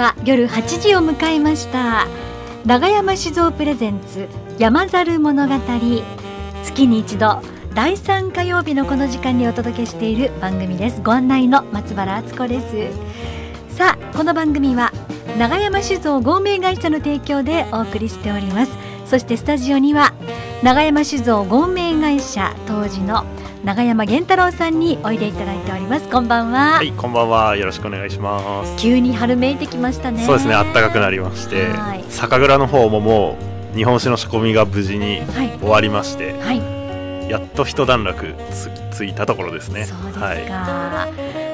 [0.00, 2.06] は夜8時を迎えました。
[2.64, 4.28] 長山酒造プレゼンツ
[4.58, 5.54] 山猿物語。
[6.64, 7.42] 月に一度
[7.74, 11.02] 第3火曜日のこの時間にお届けしている番組です。
[11.02, 13.76] ご案内の松原敦子です。
[13.76, 14.90] さあこの番組は
[15.38, 18.72] 長山酒造合名会社の提供でお送りしております。
[19.04, 20.14] そしてスタジオには
[20.62, 23.26] 長山酒造合名会社当時の
[23.62, 26.08] 長山源太郎さんにおいでいただいております。
[26.08, 26.76] こんばんは。
[26.76, 27.56] はいこんばんは。
[27.56, 28.76] よろしくお願いします。
[28.78, 30.24] 急に春めいてきましたね。
[30.24, 30.54] そうですね。
[30.54, 31.66] 暖かくなりまして
[32.08, 33.36] 酒蔵の方もも
[33.74, 35.20] う日本酒の仕込みが無事に
[35.60, 39.84] 終わりまして、はい、やっと一段落つついたところですね。
[39.84, 41.06] そうですか、は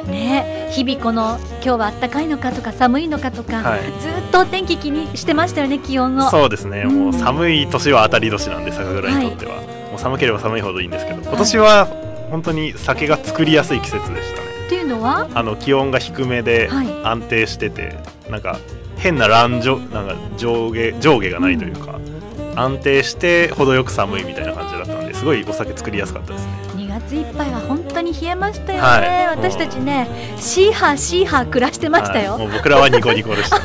[0.06, 6.30] い、ね日々この今日は暖かいのかとか寒いのかとか、はい、ずっとお天気気にしてましたよね気温を。
[6.30, 9.56] そうですね、うん、もう寒い年は当たり年なんで酒蔵にとっては、
[9.91, 14.46] もう寒ければ寒いほどいいんですけど今年は本当に酒が作りやすい季節でしたね。
[14.66, 15.28] っていうのは？
[15.34, 16.68] あの気温が低めで
[17.05, 17.88] 安定してて、は
[18.28, 18.58] い、なんか
[18.96, 26.52] 変な乱上なんか上下上下がないというか、うん、安定して程よく寒いみたいな感じだったのですごいお酒作りやすかったですね。
[26.77, 33.58] 2月いっぱいは本当に冷えましたよね、はい、私たちねシーハーシーハー暮らしてましたよ、はい、もう僕らはニコニコでした。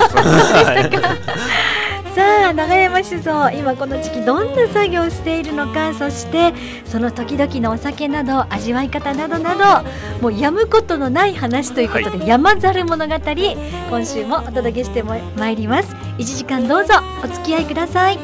[2.15, 6.53] さあ長山酒造今この時期どんな作業をしているのかそして
[6.85, 9.89] その時々のお酒など味わい方などなど
[10.21, 15.95] もうやむことのない話ということで、はい、山猿物語今週もお届けしてまいります。
[16.17, 18.19] 1時間どうぞお付き合いください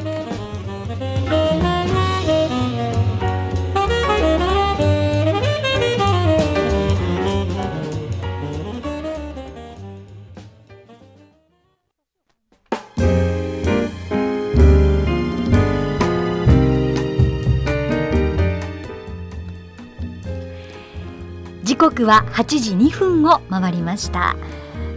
[21.98, 24.36] 刻は8時2分を回りました。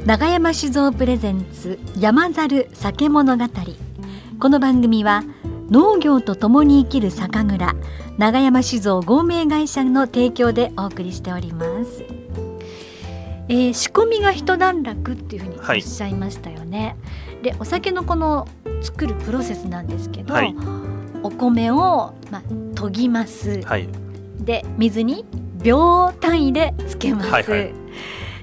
[0.05, 3.45] 長山酒造プレゼンツ山猿酒物語。
[4.39, 5.23] この番組は
[5.71, 7.73] 農業とともに生きる酒蔵
[8.19, 12.03] 長山酒造合名会社の提供でお送りしております、
[13.47, 16.97] えー、仕込みが一段落っていうふうにおっしゃいましたよね、
[17.27, 18.47] はい、でお酒のこの
[18.81, 20.55] 作るプロセスなんですけど、はい、
[21.23, 22.41] お米をまあ
[22.79, 23.87] 研ぎます、はい、
[24.39, 25.25] で水に
[25.63, 27.73] 秒単位でつけます、はいはい、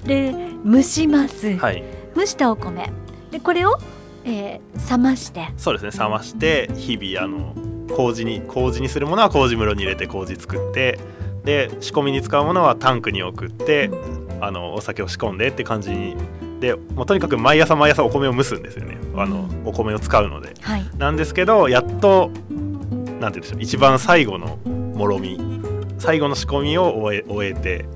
[0.04, 0.34] で
[0.64, 1.82] 蒸します、はい、
[2.16, 2.90] 蒸したお米。
[3.30, 3.78] でこれを、
[4.24, 5.48] えー、冷まして。
[5.56, 6.04] そうですね。
[6.04, 7.54] 冷まして日々あの
[7.94, 10.98] 麹に麹にするものは麹室に入れて麹作って
[11.44, 16.16] で仕込みに使うものはタンクに送って、うん、あのお酒を仕込んでって感じに。
[16.60, 18.98] でもうとにかく毎朝毎朝お米を蒸すんですよね。
[19.14, 23.62] あの、お米を使うので、はい、なんですけどやっとなんて言うんでしょう。
[23.62, 25.57] 一番最後のもろみ
[25.98, 27.86] 最後の仕込みを終え終えて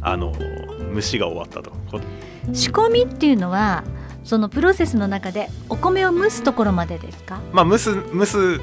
[0.00, 0.32] あの
[0.94, 1.72] 蒸しが終わったと。
[2.52, 3.84] 仕込みっていうのは
[4.24, 7.40] そのプロセスの中でお米を蒸すところまでですか？
[7.52, 8.60] まあ蒸す蒸す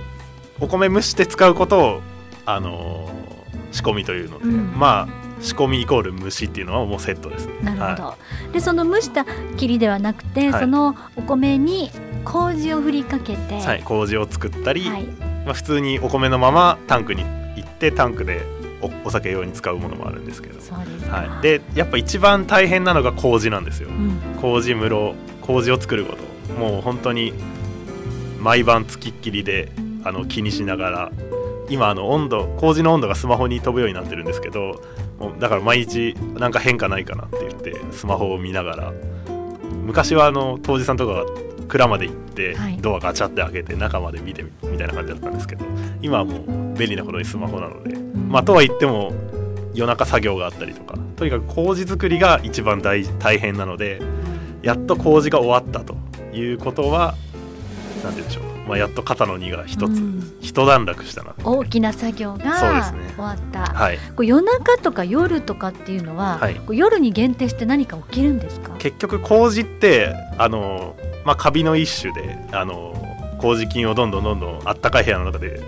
[0.60, 2.02] お米蒸して使うことを
[2.46, 3.10] あの
[3.72, 8.18] 仕込みというので、うん、まあ仕込みイコール蒸しっていうのはもうセットです、ね、なるほど、は
[8.50, 9.26] い、でその蒸した
[9.58, 11.92] きりではなくて、はい、そのお米に
[12.24, 17.24] 麹を振りかけて、はい、麹を作ったり、はい、まあ、普通にお米のままタンクに
[17.56, 18.42] 行ってタンクで
[19.04, 20.60] お酒用に使うものもあるんですけど。
[21.10, 26.54] はい、でやっぱ一番大変なのが麹なんですよ、うん、麹室麹を作ること。
[26.54, 27.34] もう本当に
[28.40, 29.72] 毎晩つきっきりで
[30.04, 31.12] あの気にしながら。
[31.68, 34.84] 今あの温度麹の温度がスマホに飛ぶようになってるんですけど
[35.18, 38.94] もうだから毎日なんか変化ないかなって言ってスマホを見ながら。
[39.86, 41.26] 昔はあの杜氏さんとかが
[41.68, 45.66] 蔵まで行って、ドアガチャって開けて中まで見てみたいな感じだったんですけど
[46.02, 47.96] 今はもう便利なことにスマホなので、
[48.30, 49.12] まあとは言っても
[49.74, 54.02] 夜中作業があったりとかとにかく麹作りが一番大大変なので
[54.62, 55.96] やっと麹が終わったと
[56.34, 57.16] いうことは
[58.04, 61.36] 何て言うんでしょうまあ、やっと肩の荷が一つ、うん、一段落したな。
[61.44, 68.76] 大きな作業が終わった、ねはい、こ夜中とか夜とかっていうのは、はい、夜に限定して何か起きるんですか？
[68.78, 70.96] 結局麹ってあの
[71.26, 72.94] まあ、カビの一種であの
[73.40, 75.62] 麹菌をどんどんどんどんあったかい部屋の中で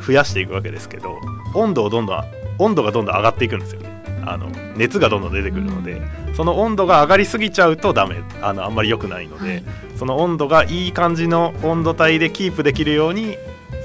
[0.00, 1.18] 増やしていくわけですけど
[1.54, 2.24] 温度をどんどん
[2.58, 8.16] 温度がどんどん上がっていくんですよねあの熱がどんどん出てくるので、うん、その温度が上がりすぎちゃうとダメ。
[8.40, 9.64] あのあんまり良くないので、はい、
[9.96, 13.36] その温度がいい感じの温度帯でキープできるように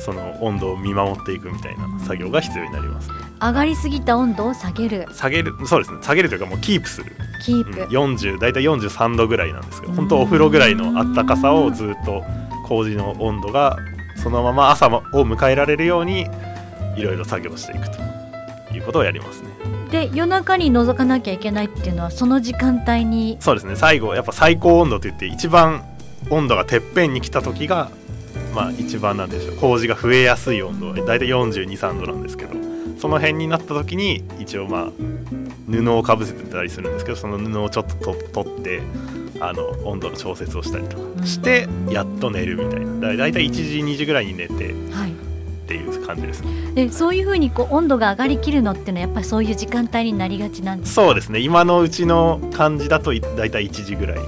[0.03, 3.09] その温度を見守っていくみたいな作業が必要になります、
[3.41, 5.07] 上がりすぎた温度を下げる。
[5.11, 5.99] 下げるそうですね。
[6.01, 7.11] 下げるというかもうキープする。
[7.43, 12.23] キープ、うん、40大体43度ぐらいなんですけど本当お風呂ぐらいのあったかさをずっと
[12.67, 13.77] 麹の温度が
[14.15, 16.27] そのまま朝を迎えられるように
[16.95, 18.01] いろいろ作業していくと
[18.73, 19.49] いうことをやりますね
[19.93, 23.75] で夜中に覗かなきゃいけないっていうのはその時間帯にそうですね。
[23.75, 25.83] 最後やっぱ最高温度といって一番
[26.31, 27.91] 温度がてっぺんに来た時が
[28.55, 29.55] まあ一番なんでしょう。
[29.57, 32.55] 麹が増えやすい温度は大体423度なんですけど
[32.99, 34.87] その辺になった時に一応まあ
[35.69, 38.81] 布をかぶせてたりするんですけどその布をちょっと取って
[39.39, 43.09] あの温度の調節をしたりとかしてやっと寝るみたいな。
[43.09, 45.13] だだいたい1時2時ぐらいに寝て、はい、
[45.63, 46.49] っていう感じですね。
[46.73, 51.39] でそういうふうにこう温度が上がりきるのっていうのはやっぱりそういう時間帯になりがちなんですそうですね。
[51.39, 54.19] 今のうちの感じだとだいたい1時ぐらい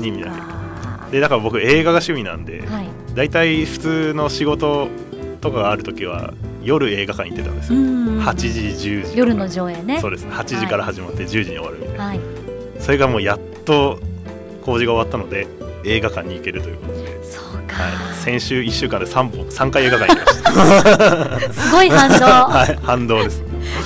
[0.00, 0.48] になる
[1.10, 4.88] でだから僕映画が趣味なんで、はい、だいたい普通の仕事
[5.40, 7.78] とかがある時は夜映画館行ってたんですよ。
[7.78, 8.48] 8時
[8.90, 10.00] 10時夜の上映ね。
[10.00, 10.26] そうです。
[10.26, 12.20] 8時から始まって10時に終わるみたいな、はい、
[12.78, 13.98] それがもうやっと
[14.64, 15.46] 工事が終わったので
[15.84, 17.24] 映画館に行けるということで。
[17.24, 17.47] そうか、
[17.78, 21.52] はい、先週1週間で3本3回映画館行きました。
[21.52, 22.26] すごい反動。
[22.26, 22.78] はい。
[22.82, 23.44] 反動です。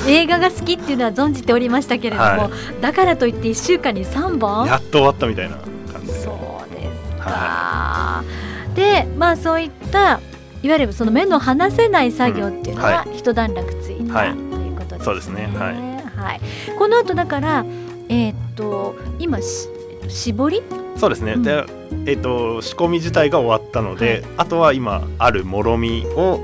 [0.08, 2.48] 映画が好きっていうのは存じておりましたけれども、は
[2.78, 4.66] い、だからといって1週間に3本？
[4.66, 5.56] やっと終わったみたいな
[5.92, 6.12] 感じで。
[6.14, 8.24] そうですか、は
[8.72, 10.20] い、でまあそういった
[10.62, 15.04] いわゆるその目の離せない作業っていうのは一段落ついた、はい、ということですね。
[15.04, 15.50] そうですね。
[15.54, 16.40] はい、はい、
[16.78, 17.64] この後だから
[18.08, 19.68] えー、っと今し
[20.08, 20.62] 絞り
[20.96, 21.64] そうですね、うん、で
[22.04, 26.40] えー、っと仕込み自体が終わったので、はい、あとは今あるもろみを、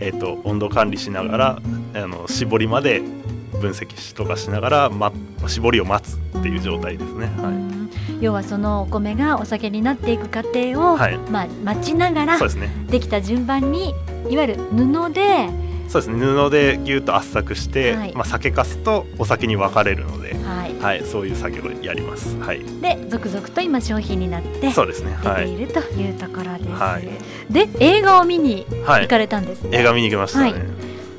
[0.00, 1.62] えー、っと温度管理しながら
[1.94, 3.02] あの絞りまで
[3.60, 5.12] 分析とかしながら、ま、
[5.46, 7.26] 絞りを待つっていう状態ですね。
[7.26, 8.24] はい。
[8.24, 12.38] 要はそのお米がお酒になっていく過程を、はい、まあ、待ちながら
[12.88, 13.94] できた順番に
[14.28, 15.48] いわゆる布で
[15.90, 16.24] そうですね。
[16.24, 22.38] 布でぎゅっと圧搾して、はい、まあ、酒粕とお酒に分かれるので、はい、はい、そういう作業をやります。
[22.38, 26.70] はい、で続々と今商品になってそうですね、出ているというところです。
[26.70, 29.80] はい、で映画を見に行かれたんですね。
[29.80, 30.54] 映画見に行きましたね。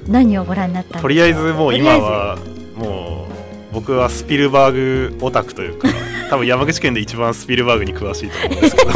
[0.08, 2.38] 何をご覧になったとりあえずもう今は
[2.76, 3.28] も
[3.72, 5.90] う僕はスピルバーグオタクというか
[6.30, 8.92] 多分山口県で一番スピルバーグに詳しいと思うんですけど。
[8.92, 8.94] い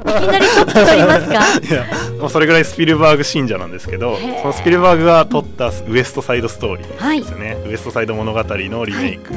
[0.19, 1.33] きなりトップ取りますか？
[1.59, 1.85] いや
[2.19, 9.33] もうそれぐらいスピルバーグ信者なんですけどそのスピルバーグが撮ったウエストサイドストーリーですよね、はい、ウエストサイド物語のリメイク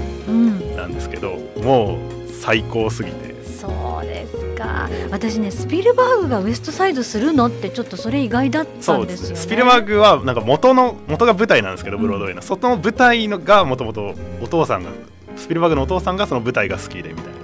[0.77, 3.35] なんですけど、はいうん、もう最高すぎて。
[3.45, 4.89] そうですか。
[5.11, 14.91] 私ねスピルバーグがウエストサイドするのってちょっとそれ意外だったんですよ、ね、スピルバーグはなんか元の元が舞台なんですけどブロードウェイの、うん、その舞台のがもともとお父さんが
[15.37, 17.35] スピルバーグのお父さんがその舞台が好きでみたいな。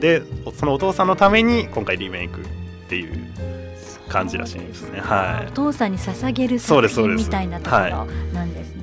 [0.00, 0.22] で
[0.54, 2.40] そのお父さんのために今回リメイク
[2.90, 3.24] っていう
[4.08, 5.00] 感じらしいですね。
[5.00, 8.74] はい、お父さんに捧げる作品みたいなところなんです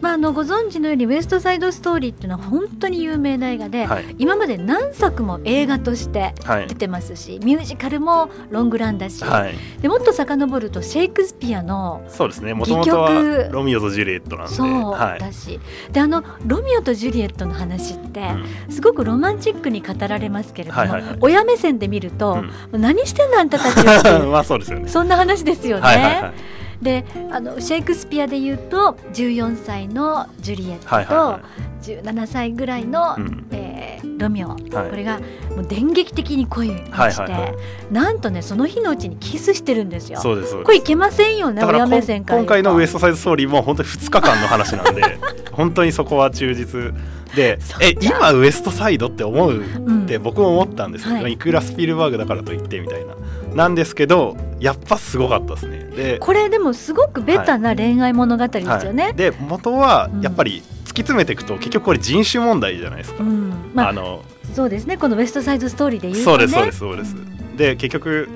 [0.00, 6.34] まあ、あのご存知のように「ウエスト・サイド・ストーリー」っていうのは本当に有名な映画で、はい、今まで何作も映画として
[6.68, 12.54] 出てますし、はい、ミュージカルもロングランだし、はい、でもっと遡るとシェイクスピアのそうですね。
[12.54, 14.54] もともとはロミオとジュリエットなんで。
[14.54, 15.60] そうだし、
[15.92, 18.22] であのロミオとジュリエットの話って、
[18.68, 22.42] すごくロマンチックに語られますけれども、はいはいはい、親目線で見ると、
[22.72, 24.88] うん、何してんのあんたたちは まあそうですよね。
[24.88, 25.82] そんな話ですよね。
[25.82, 35.20] はいはいはいであのシェイクスピアでいうと14歳のジュリエットと、はいはい、17歳ぐらいの、うん、えー、ロミオ、はい、これが
[35.50, 40.20] もう電撃的に恋にして、はいはいはい、なんとねその日のうちにキスしてるんですよ。
[40.20, 45.02] そうですこれいけませんよね親目線から今回のウエストサイドストーリーも本当に2日間の話なんで
[45.52, 46.94] 本当にそこは忠実
[47.34, 49.62] でえ今ウエストサイドって思うっ
[50.06, 53.14] て僕も思ったんですけど、うんはい、いくらスピルバーグだからといってみたいな
[53.54, 55.78] なんですけどやっぱすごかったですね。
[55.84, 58.94] でこれでもすごくベタな恋愛物語ですよね、はい。
[58.94, 63.72] はい、で元はやっぱり突き詰めていくと、結局これ人種問題じゃないですか、うん。
[63.74, 64.22] まあ、あの
[64.54, 64.96] そうですね。
[64.96, 68.28] このウエストサイドストーリーで言うと、ね、そうですそうですそうです、うん、で結局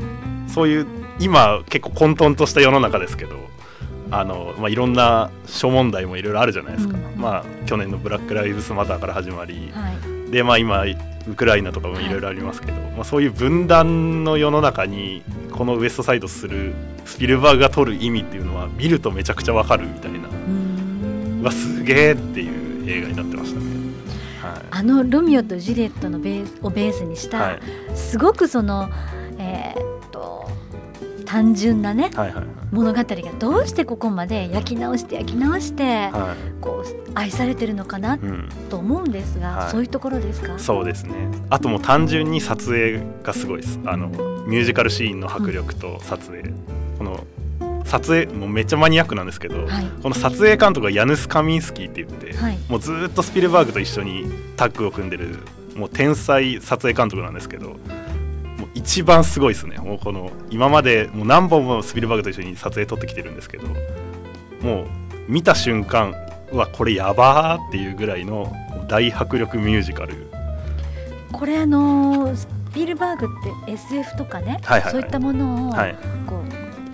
[0.48, 0.86] そういう
[1.20, 3.36] 今結構混沌とした世の中ですけど
[4.10, 10.84] あの、まあ、いろんな諸問題もいろいろあるじゃないですか、うん、まあ、去年のブラック・ライブスマターから始まり、はい、で、まあ、今
[11.26, 12.08] ウクライナとかもい。
[12.08, 20.28] ろいろありますけど、はい、まあ、そういう分断の世の中にこのウエストサイドするスピルバーグが取る意味っていうのは見るとめちゃくちゃわかるみたいな。
[21.42, 23.66] わすげえっていう映画になってましたね。
[24.42, 27.60] はい、あのロミオとジュリエットのベースをベースにした、はい、
[27.94, 28.90] すごくその、
[29.38, 30.50] えー、っと
[31.24, 38.18] 単純なね、はいはいはい、物語がどうしてここまで焼き直して焼き直して、はい、こう愛されてるのかな
[38.68, 40.58] と思うんですが、うんはい、そういうところですか？
[40.58, 41.14] そうですね。
[41.50, 43.80] あともう単純に撮影がすごいです。
[43.86, 44.08] あの
[44.46, 46.54] ミュージカルシーンの迫力と撮影、うん、
[46.98, 47.24] この
[47.84, 55.38] 撮影もうめっちゃマニアックなんですけど、はい、この撮影監督がヤヌス・カミンスキーって言って、はい、もうずっとスピルバーグと一緒にタッグを組んでる
[55.74, 57.76] もう天才撮影監督なんですけど
[58.74, 59.76] 一番すごいですね。
[59.78, 63.66] もうこの今までもう何本もスピルバーグと一緒に撮影撮ってきてるんですけど
[64.60, 64.86] もう
[65.28, 66.14] 見た瞬間
[66.52, 68.52] うわこれやばーっていうぐらいの
[68.88, 70.14] 大迫力ミュージカル。
[71.32, 75.72] これあのー、スピルバーグって SF とかね、はいはいはい、そういったものを
[76.26, 76.42] こ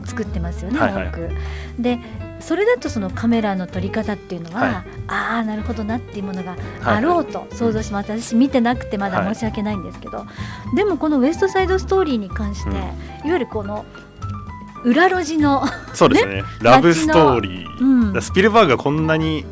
[0.02, 1.82] う作ってますよね、はいはい。
[1.82, 1.98] で
[2.40, 4.72] それだとそのカメラの撮り方っていうのは、はい、
[5.08, 10.26] ああなるほどなっていうものがあろうと想像します、はいはい、私見てなくてまだ申し訳ないんですけど、は
[10.72, 12.94] い、でもこの「ウエストサイドストーリー」に関して、うん、いわ
[13.24, 13.84] ゆるこの
[14.84, 16.42] 裏路地のそうですね。
[16.62, 19.44] ラブストーリー、うん、スピルバーグがこんなに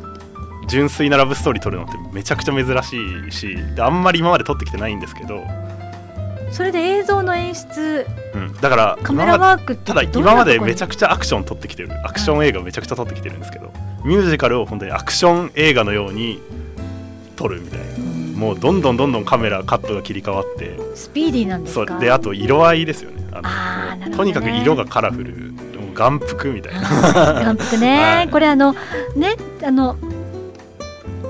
[0.67, 5.43] 純粋なラブストーリー撮るのってめちゃくちゃ珍しいしあんまり今まで撮ってきてないんですけど
[6.51, 11.89] それで映像の演出、うん、だからカメラワークただ今までめちゃくちゃアクション撮ってきてる。
[12.05, 13.71] アクション映画めちゃくちゃ撮ってきてるんですけど、は
[14.03, 16.41] い、ミュージカルを本当にアクション映画のように
[17.35, 20.77] 撮るみたいな、うん、もうどんどんどんどんカメラカットが切り替わって。
[20.95, 21.99] スピーディーなんですか？
[21.99, 23.27] であと色合いですよね。
[23.31, 25.53] あの、ね、とにかく色がカラフル。
[25.99, 26.81] 眼福みたいな。
[27.43, 28.73] 眼福ね、 はい、これあの
[29.17, 29.97] ねあの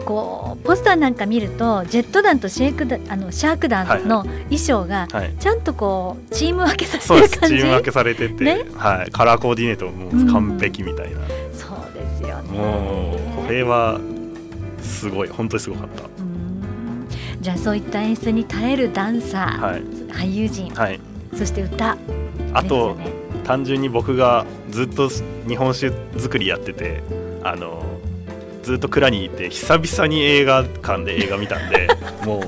[0.10, 5.08] こうポスターなんか見るとジェット団とシェイクダあのシャーク団の衣装が
[5.40, 12.58] ちゃんとこうチーム分けさせてる感じ、チーム分けされてて、ね、はい、カラーコーディネートも完璧みたいな、うん、そうですよね。
[12.58, 14.00] もうこれは
[14.82, 16.04] すごい本当にすごかった。
[17.40, 21.00] じゃあそういった演出に耐えるダンサー、はい、俳優陣、はい、
[21.38, 21.98] そして歌、
[22.54, 23.12] あと、ね、
[23.44, 25.08] 単純に僕がずっと
[25.48, 27.04] 日本酒作りやってて
[27.44, 27.84] あの
[28.70, 31.88] ずっと蔵にいて久々に映画館で映画見たんで
[32.24, 32.40] も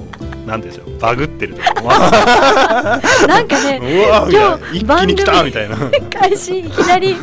[0.43, 5.77] うなんでしょうバグってるとなんかねうわ今日一気に来たみたいな
[6.11, 7.15] 開始いきなり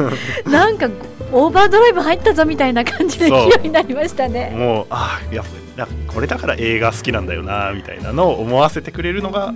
[0.45, 0.91] なんか
[1.31, 5.45] オーバードライブ入ったぞみたいな感じで勢いになりましたねもうあやっ
[5.77, 9.55] ぱこれだから映画好きなんだよなみたいなのを思わせてくれるのが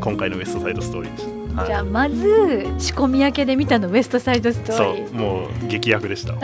[0.00, 1.34] 今回の「ウエストサイドストーリー」でした。
[1.54, 6.34] はい、じゃあまず仕込み明けで見たのウエストサイドストーリーそうもう劇薬でした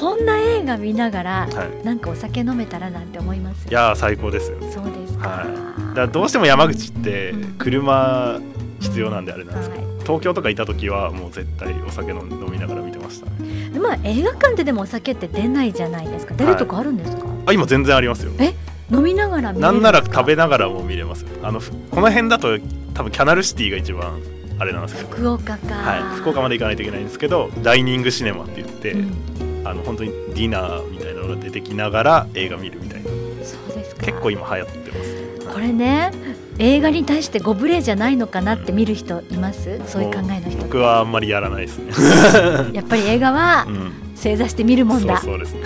[0.00, 3.68] こんな映画見ながら、はい、なんかお酒飲めたらなんて思います？
[3.68, 4.56] いや最高ですよ。
[4.72, 8.40] そうですか,、はい、だどうしても山口って車
[8.80, 16.34] 必要なんであれなんですけど、うんはい、東京とかいた時はもう絶対お酒飲みながら見てました、ね、まあ映画館ででもお酒って出ないじゃないですか。
[16.34, 18.32] 出るとこあるんですか、あ今全然ありますよ。
[18.38, 18.54] え？
[18.90, 22.58] 飲みながらなんなら食べながらも見れますあのこの辺だと
[22.94, 24.18] 多分キャナルシティが一番
[24.58, 29.29] あれなんですけど福岡か、はい、福岡まで行かないといけないんですけどダイニングシネマって言って、うん、
[29.70, 33.08] あの本当にディナーみたいなのが出てきながら映画見るみたいな。
[33.44, 34.06] そうですか。
[34.06, 35.04] 結構今流行ってま
[35.44, 36.12] す、これね
[36.58, 40.62] 映画に対してご無礼じゃないのかなって見る人います、うん、そういう考えの人。
[40.62, 41.92] 僕はあんまりやらないですね。
[42.74, 43.66] やっぱり映画は
[44.14, 45.60] 正座して見るもんだ、そうですね。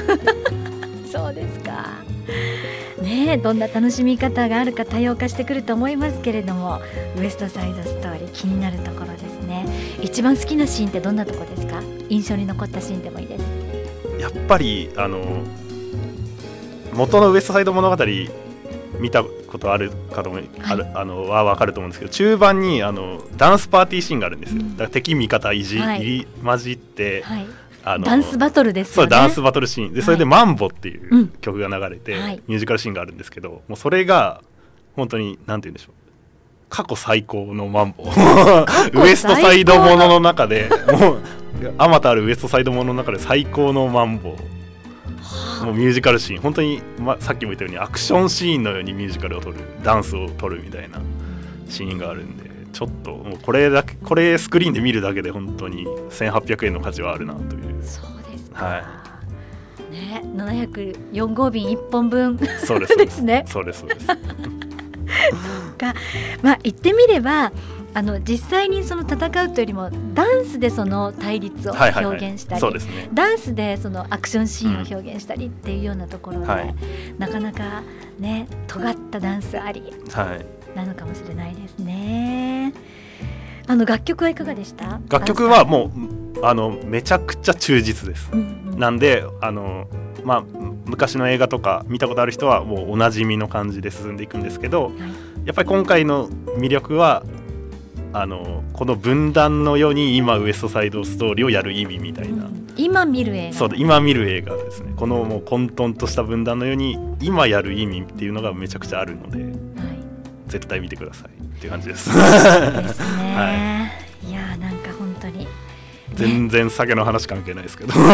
[1.10, 2.04] そうですか。
[3.02, 6.80] ねどんな楽しみ方があるか多様化してくると思いますけれども
[7.18, 9.66] ウエストサイドストーリー気になるところですね。
[10.00, 11.82] 一番好きなシーンってどんなとこですか？
[12.08, 13.43] 印象に残ったシーンでもいいです
[14.24, 15.42] やっぱりあの
[16.94, 18.04] 元のウエストサイド物語
[18.98, 27.46] 見たことある方も、はい、あるあのは分かると思うんですけど中盤にあのダンスパーティーシーンがあるんですよ、うん、だから敵味方いじ、はい、入り混じって、はい。
[27.86, 29.10] あのダンスバトルですよね。
[29.10, 29.92] ダンスバトルシーン。
[29.92, 34.40] でそれで「マンボ」っていう曲が流れて、はい、ミュージカルシーンがあるんですけどもうそれが
[34.96, 35.94] 本当になんて言うんでしょう。
[36.70, 38.04] 過去最高のマンボ。
[38.08, 41.18] ウエストサイドものの中でもう
[41.78, 44.36] あまたあるウエストサイドものの中で最高のマンボ
[45.64, 46.40] もうミュージカルシーン。
[46.40, 51.00] 本当に、ま、さっきも言ったようにアクションシーンのようにミュージカルを撮るダンスを撮るみたいな
[51.68, 57.82] シーンがあるんでちょっともうこれだけこれスクリーンで見るだけで本当に1800円の価値はあるなという。
[57.82, 58.78] そうですか、は
[59.90, 59.92] い。
[59.92, 62.38] ね、704号便1本分。
[62.64, 63.22] そうですです。
[63.22, 63.44] ね。
[63.48, 64.06] そうですそうです。
[64.06, 64.16] そう
[65.78, 65.94] か。
[66.42, 67.52] まあ言ってみれば
[67.94, 72.62] あの実際にその戦うというよりもダンスでその対立を表現したり、
[73.14, 76.74] ダンスでそのアクションシーンを表現したりっていうようなところで、うんはい、
[77.18, 77.82] なかなか
[78.18, 80.76] ね尖ったダンスあり、はい。
[80.76, 82.74] なのかもしれないですね。
[83.68, 85.00] あの楽曲はいかがでした？
[85.08, 85.64] 楽曲は。
[85.64, 85.92] も
[86.36, 88.28] うあのめちゃくちゃ忠実です。
[88.32, 89.86] うんうん、なんであの
[90.24, 90.44] まあ
[90.84, 94.92] 昔の映画とか見たことある人はもうおなじみの感じで進んでいくんですけど、はい、
[95.44, 97.22] やっぱり今回の魅力は
[98.14, 109.74] あのこの分断のように今ウエストサイドストーリーをやる意味みたいな、うん、今見る映画そう今見る映画ですねこのもう混沌とした分断のように今やる意味っていうのがめちゃくちゃあるので。
[110.54, 112.08] 絶対見てくださいっていう感じです。
[112.08, 112.26] ですね。
[113.34, 113.90] は
[114.22, 115.48] い、いやなんか本当に。
[116.14, 118.04] 全然酒の話関係ないですけど も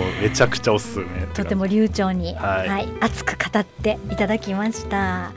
[0.00, 5.32] うめちゃくちゃおすすめとても流暢に、はい、はい、熱く語っていただきました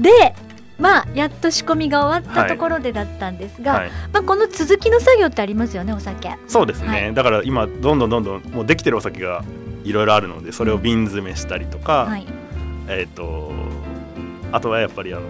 [0.00, 0.34] で
[0.78, 6.36] まあやっと仕込みが終わったところでだったんですが、はい、まあこの続きの作業ってありますよねお酒。
[6.48, 9.44] そうですね、はい、だから今どんどんどんどんもうできてるお酒が
[9.84, 12.26] いろいろあるのでそれを瓶詰めしたりとか、はい、
[12.88, 13.52] えっ、ー、と
[14.52, 15.22] あとはやっぱりあの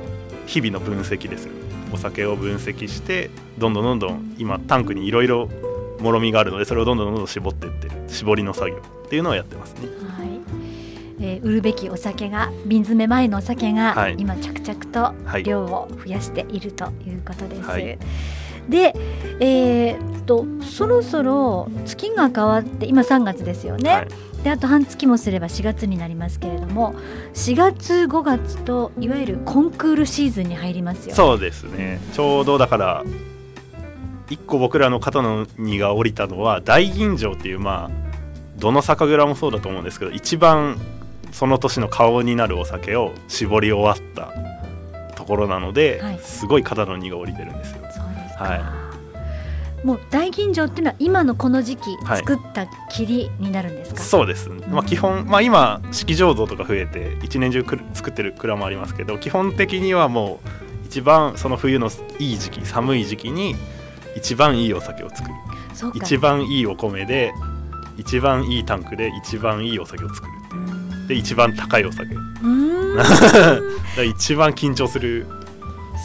[0.46, 1.66] 日々の分析ですよね。
[1.92, 5.48] お酒を分析してどんどんどんどん今タンクにいろいろ
[6.00, 7.94] もろみがあるのでそれをどんどんどんどん絞っていってる。
[8.08, 9.88] 絞りの作業っていうのをやってますね。
[10.18, 10.35] はい
[11.20, 17.62] えー、売るべきお酒が瓶詰め前のお酒が、はい、今着々と量を増やしているということです。
[17.62, 17.98] はい、
[18.68, 18.94] で、
[19.40, 23.90] えー、とそろそろ月が変わって今3月ですよね。
[23.90, 24.08] はい、
[24.42, 26.94] であと半月もすれば4月になりますけれども
[27.34, 32.00] 4月5月といわゆるコンクールシーズンに入りますよ、そうですね。
[32.12, 33.04] ちょうどだから
[34.28, 38.06] 一個僕らの肩の荷が下りたのは大吟醸っていうまあ
[38.58, 40.78] どの酒蔵もそうだと思うんですけど一番
[41.36, 44.32] その年の顔になるお酒を絞り終わった
[45.16, 47.76] ところなので、はい、すごい肩の荷が下りてるんですよ。
[47.82, 48.56] そうですは
[49.82, 49.86] い。
[49.86, 60.40] もう大吟醸っていうのは今のこの時期作った霧になるんですか、はい、そうです、まあ、基本、まあ、今式醸造とか増えて一年中く作ってる蔵もありますけど基本的にはも
[60.82, 63.54] う一番その冬のいい時期寒い時期に
[64.16, 65.34] 一番いいお酒を作る。
[65.94, 67.32] 一番いいお米で
[67.98, 70.35] 一番いいタンクで一番いいお酒を作る
[71.06, 72.14] で一番高いお酒
[74.04, 75.26] 一番緊張する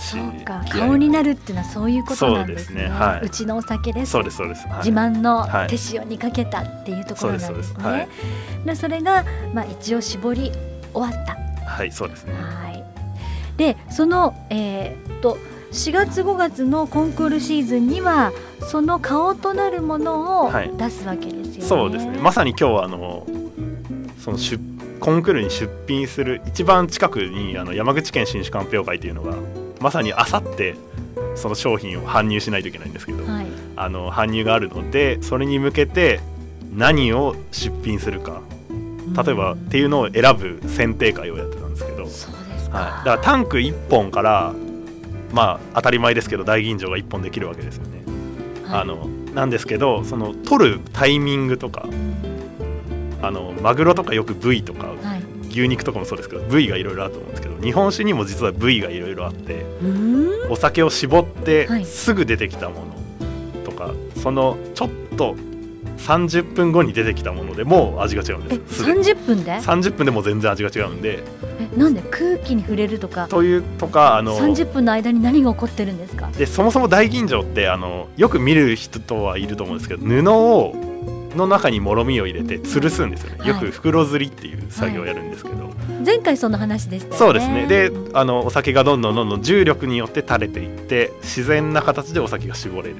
[0.01, 2.83] そうか顔になるっていうのはそういうことなんですね。
[2.83, 4.11] ねはい、うちのお酒です。
[4.11, 4.67] そうですそうです。
[4.67, 7.83] はい、自慢の手塩にかけたっていうところなんですね。
[7.83, 8.07] はい、
[8.65, 10.51] でそれがまあ一応絞り
[10.93, 11.37] 終わった。
[11.65, 12.33] はいそうですね。
[12.33, 12.83] はい。
[13.57, 15.37] でそのえー、っと
[15.71, 21.61] 4月5月のコンクールシーズンにはその顔となるものを出すわけですよね。
[21.61, 22.17] そうですね。
[22.17, 23.27] まさに今日はあの
[24.19, 24.59] その出
[25.01, 29.35] コンクールに出品する一番近くにあの山口県新酒鑑評会というのが
[29.79, 30.75] まさにあさって
[31.35, 36.19] その商品を搬入しないといけないんですけど、はい、あの搬入があるのでそれに向けて
[36.71, 38.41] 何を出品するか
[39.25, 42.07] 例えばっていうのを選ぶ選定会をやってたんですけど
[42.71, 44.53] はい、だからタンク1本から
[45.33, 48.01] まあ当たり前ですけど大吟醸が1本できるわけですよね。
[48.63, 51.85] はい、あのなんですけどその取るタイミングとか
[53.21, 59.65] あのマグロとかよく部位とか、はい、牛肉とかもそうですけど部位がいろいろあると思うんですけど日本酒にも実は部位がいろいろあって
[60.49, 65.35] お酒を絞ってすぐ出てきたものとか、はい、そのちょっと
[65.97, 71.23] 30分後に出てきたものでもう味が違うんです30分で？30分でも全然味が違うんで。
[71.59, 73.27] えなんで空気に触れるとか？
[73.27, 76.27] というとかあの30分の間に何が起こってるんですか？
[76.31, 80.73] でそもそも大吟醸ってあのよく見る人はいると思うんですけど布を
[81.35, 85.73] の中にもろみを入れて吊るすんですよね、よく袋吊りっていう作業をやるんですけど、はい、
[86.05, 87.67] 前回その話でした、ね、そうですね。
[87.67, 92.95] であのお酒がどんどんどんどん重力によって垂れていって自然な形でお酒が絞れる。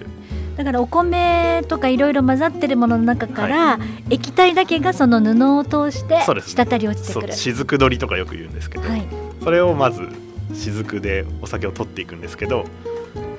[0.56, 7.34] だからお米とかいろいろ混ざってるものの中から、はい、液体だけがその布を通して滴り落ちてくる。
[7.34, 9.08] 雫取りとかよく言うんですけど、はい、
[9.44, 10.08] それをまず
[10.54, 12.66] 雫でお酒を取っていくんですけど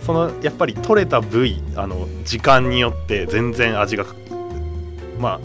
[0.00, 4.04] そのやっぱり取れた部位あの時間によって全然味が
[5.22, 5.40] まあ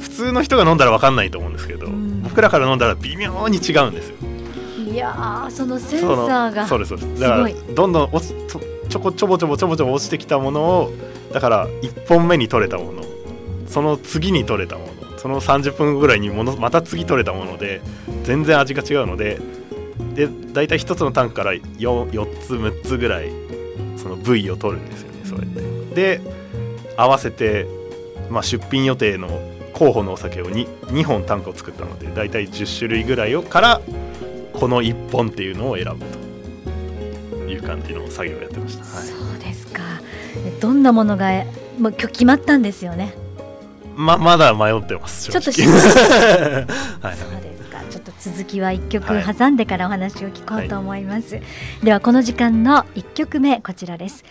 [0.00, 4.16] 普通の人が飲んだら分かんないと思うんですけど、うん、僕らから飲んだら微妙に違うんですよ。
[4.92, 6.66] いやそのセンサーが。
[6.66, 7.20] そうですそうです。
[7.20, 8.34] だからどんどん落ち
[8.88, 10.92] ちょこちょぼちょぼちょぼちょぼ落ちてきたものを
[11.32, 13.02] だから1本目に取れたもの
[13.66, 17.80] その次に取れたものその30分後ぐらいにものまた次取れたもので
[18.24, 19.40] 全然味が違うので
[20.14, 23.30] で大体1つのタンクから 4, 4つ6つぐらい
[23.96, 26.20] その部位を取るんですよねそうやってで
[26.96, 27.66] 合わせて
[28.30, 29.28] まあ、出品予定の
[29.72, 33.80] 候補のお酒を 2, 2本タンクを作ったので大体10種類ぐらいをから
[34.52, 36.22] この1本っていうのを選ぶと。
[37.52, 39.82] いう感じの作業をやってました、はい、そうですか。
[40.60, 41.44] どんなものが
[41.78, 43.14] もう今日決まったんですよね。
[43.94, 47.80] ままだ迷ってますちょっと はい、そうですか。
[47.90, 49.06] ちょっと続きは1曲
[49.38, 51.44] 挟んでからお話を聞こうと思います、はい、
[51.84, 54.24] ではこの時間の1曲目こちらです。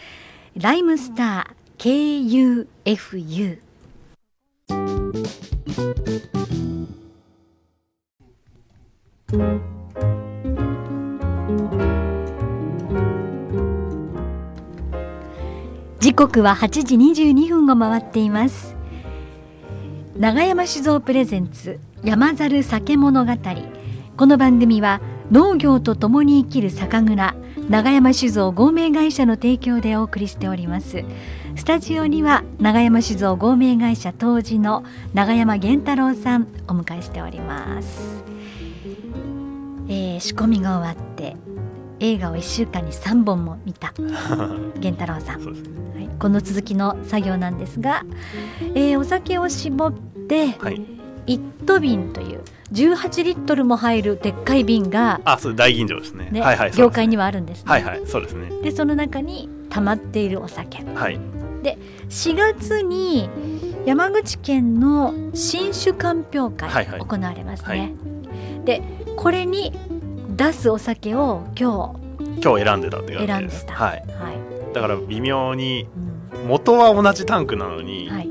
[0.58, 3.60] ライムスター KUFU
[16.00, 18.76] 時刻は8時22分を回っています。
[20.18, 23.32] 長山酒造プレゼンツ山猿酒物語。
[24.18, 25.00] この番組は
[25.32, 27.36] 農業とともに生きる酒蔵
[27.70, 31.06] 長山酒造合名会社の提供でお送りしております。
[31.56, 34.84] スタジオには長山酒造合名会社当時の
[35.14, 38.24] 長山源太郎さんお迎えしております、
[39.88, 41.36] えー、仕込みが終わって
[42.00, 45.52] 映画を1週間に3本も見た 源太郎さん、ね、
[45.96, 48.06] はい、この続きの作業なんですが、
[48.74, 49.94] えー、お酒を絞っ
[50.28, 50.82] て、はい、
[51.28, 58.50] 一斗瓶という18リットルも入るでっかい瓶があそう大吟醸ですね、ね、はいはい、業界にはあるんです、ね、はいはいそうですね。
[58.64, 60.84] でその中に溜まっているお酒。
[60.96, 61.20] はい
[61.62, 61.78] で
[62.10, 63.30] 4月に
[63.86, 67.80] 山口県の新酒鑑評会行われますね、はい。
[67.80, 68.82] はい、で
[69.16, 69.74] これに
[70.36, 72.02] 出すお酒を今日
[72.44, 73.52] 今日選んでたって感じで。
[73.52, 75.88] すはい、はい、だから微妙に
[76.48, 78.30] 元は同じタンクなのに、はい、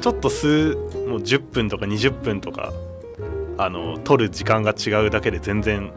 [0.00, 0.74] ちょっと数
[1.08, 2.72] もう10分とか20分とか
[3.56, 5.92] あの取る時間が違うだけで全然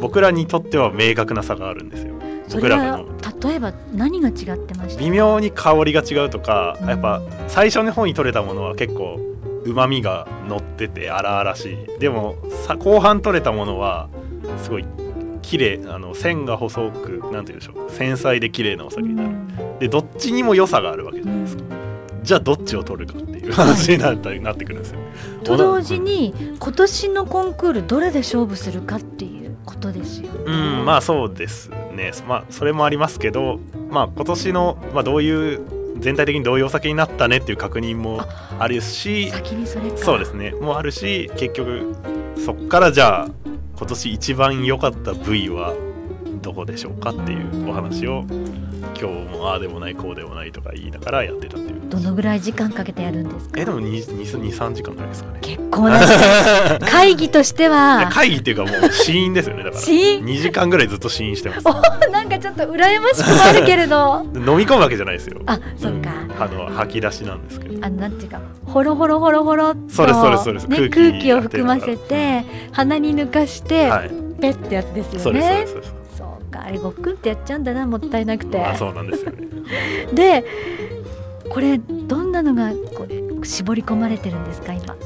[0.00, 2.14] 僕らにとっては明確な差があるんですよ。
[2.54, 3.06] 僕らの。
[3.42, 5.00] 例えば何が違ってました？
[5.00, 9.18] 微妙に香りが違うとか、うん、やっぱ最初の方に取れたものは結構
[9.64, 11.98] うまみが乗ってて荒々しい。
[11.98, 12.36] でも
[12.66, 14.08] さ後半取れたものは
[14.62, 14.84] すごい
[15.42, 25.00] 綺麗あの線が細くなんて言うんでしょう繊細で綺麗なお酒になる、うん、でどっちにも良さがあるわけじゃないですか、うん、じゃあどっちを取るかっていう話になったり、なってくるんですよ。
[25.42, 32.12] と同時に今年のコンクールどれで勝負するかっていうことですよ、うんまあそうですね。
[32.26, 35.60] まあそれもありますけどまあ今年の、まあ、どういう
[35.98, 38.22] 全体的にどういうお酒になったねっていう確認も
[38.58, 40.52] あるし先にそれそうですね。
[40.52, 41.94] もあるし結局
[42.44, 43.28] そこからじゃあ
[43.76, 45.74] 今年一番良かった部位は
[46.40, 48.24] どこでしょうかっていうお話を
[48.98, 53.60] 今日もああでもないこうでもないとか言いながらやってたっていうどのぐらい時間かけてやるんですか？
[53.60, 55.38] えでも23時間ぐらいですかね。
[55.42, 56.00] 結構な
[56.80, 58.08] 会議としては。
[58.10, 59.62] 会議っていうかもう試飲ですよね。
[59.62, 59.82] だから。
[59.82, 61.64] 2時間ぐらいずっと試飲してます。
[62.10, 64.24] なんかちょっと羨ましくもあるけれど。
[64.34, 65.40] 飲み込むわけじゃないですよ。
[65.44, 67.86] あそっか、うん、あの吐き出しなんですけど。
[67.86, 75.22] あなんていうかほろほろほろほろっとそうですそうですそうです、ね、空気を含ませて鼻に抜かして、はい、ペッってやつですよね。
[75.22, 76.02] そうですそうですそうです。
[76.52, 79.38] かあれごっくんってやっちゃうんだなもったいなくて、あ、そうなんですよね。
[80.12, 80.44] で
[81.52, 83.06] これどんなのがこ
[83.40, 84.96] う絞り込まれてるんですか今？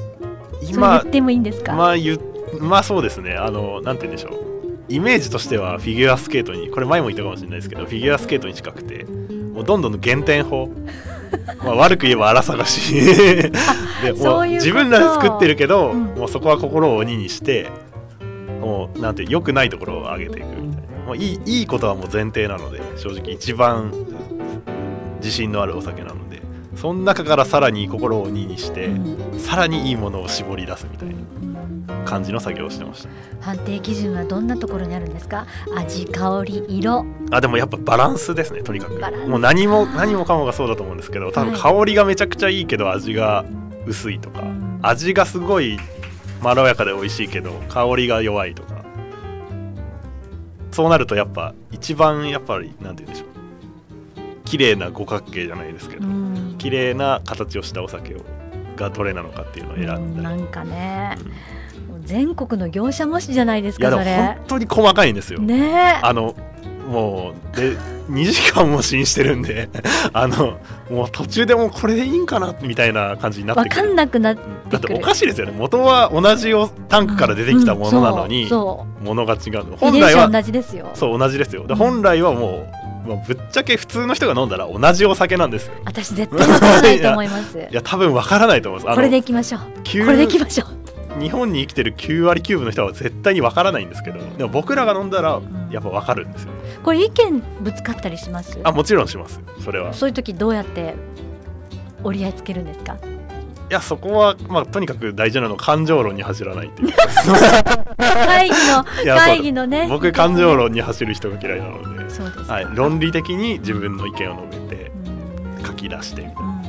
[0.63, 1.73] 今言ってもいいんですか？
[1.75, 2.19] まあ言
[2.61, 3.35] まあそうですね。
[3.35, 4.47] あのなんて言うんでしょう。
[4.89, 9.05] イメージとしてはフィギュアスケートにこれ前も言ったかもしれないですけどフィギュアスケートに近くて
[9.53, 10.71] もうどんどん減点法。
[11.65, 12.95] まあ悪く言えば荒探し。
[14.05, 17.69] でもう自分らで作ってるけど、うん、もうそこは心を鬼にして
[18.61, 21.07] もうなんて良くないところを上げていくみたいな。
[21.07, 23.91] もういいいいことはもう前提なので正直一番
[25.19, 26.26] 自信のあるお酒なので
[26.77, 33.09] その中からさらに心を2にして、うん、さらにいいものを絞り出すみたいな感じの作業をしてました。
[33.41, 35.47] 判定基準はどんなところにあるんですか？
[35.75, 37.05] 味香り色。
[37.31, 39.01] あでもやっぱバランスですねとにかく。
[39.29, 43.45] もう何も何もかもがそうだと思うんですけど多分香りがめちゃくちゃいいけど味が
[43.87, 44.51] 薄いとか、はい、
[44.83, 45.79] 味がすごい
[46.43, 48.77] まろやかで美味しいけど香りが弱いとか。
[50.73, 53.36] そうなるとやっぱ一番やっぱりなんて言うんでしょう
[54.47, 58.21] 綺麗な五角形じゃないですけど、うん、綺麗な形をしたお酒を
[58.77, 61.19] がどれなのかっていうのを選んだなんかね、
[61.91, 65.41] うん、全国の業者模試じゃないですかいや本当に細かいんですよ。
[65.41, 66.01] ね。
[66.03, 66.35] あの
[66.87, 67.77] もうで
[68.09, 69.69] 2時間も試飲してるんで
[70.13, 75.55] あのもう途中でもこれでいいんかなみたいな感じになって分かんなくなってだっておかしいですよね。
[75.57, 76.53] 元は同じ
[76.89, 78.63] タンクから出てきたものなのに、うんう
[79.03, 80.91] ん、ものが違う本来は同じですよ。
[80.95, 81.67] そう同じですよ。
[81.67, 85.75] で本来はもう、まあ、ぶっちゃけ普通の人が飲んだら同じお酒なんですよ。
[85.85, 87.59] 私絶対分からないと思います。
[87.59, 88.95] いや多分分からないと思います。
[88.95, 89.61] これでいきましょう。
[89.61, 91.21] これでいきましょう。
[91.21, 95.41] 日本に生きてる9割9分の人は絶対にわからないんですけどでも僕らが飲んだら
[95.71, 96.51] やっぱわかるんですよ、
[96.83, 98.59] これ意見ぶつかったりします？
[98.63, 99.41] あもちろんします。
[99.65, 99.95] それは。
[99.95, 100.95] そういう時どうやって
[102.05, 102.99] 折り合いつけるんですか？
[103.69, 106.93] いやそこは、まあ、とにかく大事なのは感情論に走らないっていう。
[107.99, 108.85] 会議の
[109.19, 109.87] 会議のね。
[109.89, 112.11] 僕感情論に走る人が嫌いなので。
[112.11, 114.93] そうですはい、論理的に自分の意見を述べて
[115.67, 116.63] 書き出してみたいな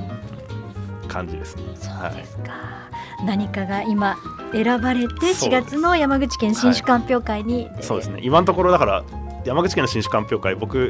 [1.07, 1.63] 感じですね。
[1.75, 2.89] そうですか、は
[3.21, 4.17] い、何かが今
[4.51, 8.21] 選ばれて4月の山口県新酒鑑評会に、はい、そうですね。
[8.23, 9.03] 今のところだから
[9.45, 10.89] 山口県の新酒鑑評会僕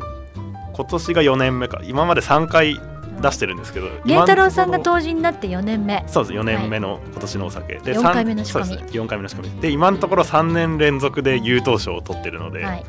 [0.74, 1.82] 今年が4年目か。
[1.84, 2.80] 今まで3回
[3.21, 6.03] 出してるんですけど源太郎さんが当時になって4年目。
[6.08, 8.91] そうです4年目の今年のお酒、はい、で4回目の仕込み。
[8.91, 9.62] 4回目の仕込み。
[9.62, 12.86] で今のところ3年連続で優等賞を取ってるので、はい、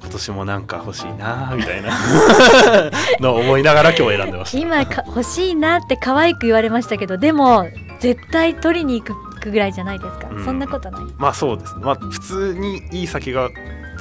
[0.00, 1.92] 今年もなんか欲しいなみたいな。
[3.20, 4.58] のを思いながら今日選んでました。
[4.58, 7.68] 今か欲しいなって可愛く言われましたけどでも
[8.00, 11.02] 絶対取りに行くぐらいじゃないですか、うん、そんなことない。
[11.16, 13.48] まあそうですまあ普通にいい酒が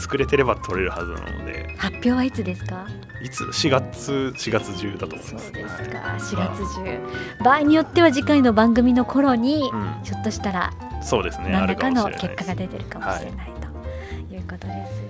[0.01, 1.75] 作れてれば取れるはずなので。
[1.77, 2.87] 発表はいつですか？
[3.23, 5.45] いつ？4月4月中だと思います。
[5.45, 5.99] そうですか。
[6.17, 11.49] 4月中、場合によっては次回の番組の頃に、うん、ひょっとしたらそうですね。
[11.51, 15.01] 何らかの結果が出てるかもしれない、はい、ということです。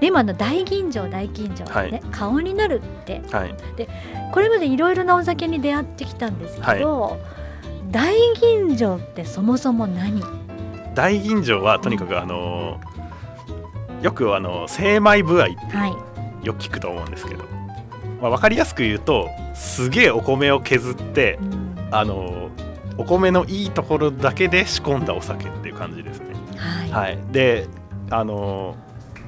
[0.00, 3.88] で今の大吟醸大吟醸ね、はい、顔になるって、はい、で
[4.32, 7.18] これまでいろいろなお酒に出会ってきたんですけど、はい、
[7.90, 10.22] 大吟醸ってそもそも何？
[10.94, 12.80] 大吟醸はとにかくあの
[14.04, 17.44] よくあの精米部合ってよく聞くと思うんですけど、
[18.20, 22.50] まあ、分かりやすく言うとすげえお米を削って、うん、あの
[22.98, 26.34] お米のいいところだけで仕込んだお酒っていう感じですね。
[26.54, 27.66] はい、はい、で
[28.10, 28.76] あの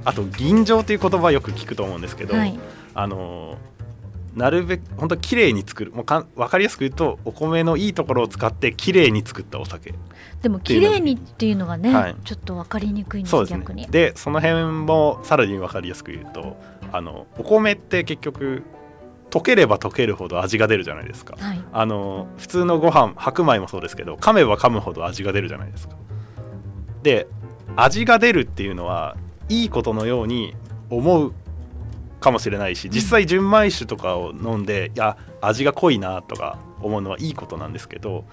[0.04, 2.58] あと吟醸という言葉よく聞くと思うんですけど、はい、
[2.92, 3.56] あの
[4.36, 5.92] なるべく本当綺麗に作る。
[5.92, 9.94] もうか分かりやすく言うとお米のいいところを使って綺麗に作ったお酒。
[10.42, 13.86] でも綺麗にっていうのがね、はい、ちょっと分かりにくいんですそうです、ね、逆に。
[13.86, 16.56] でその辺もさらに分かりやすく言うと
[16.92, 18.62] あのお米って結局
[19.30, 25.96] 溶ければ溶けるほど味が出るじゃないですか、はい、あの普通のご飯白米もそうですけど噛めば噛むほど味が出るじゃないですか。
[27.02, 27.26] で
[27.74, 29.16] 味が出るっていうのは
[29.48, 30.54] いいことのように
[30.90, 31.32] 思う
[32.20, 38.24] かもしれないし実際純米酒とかを飲んでいや味が濃いなとか思うのはいいことなんですけど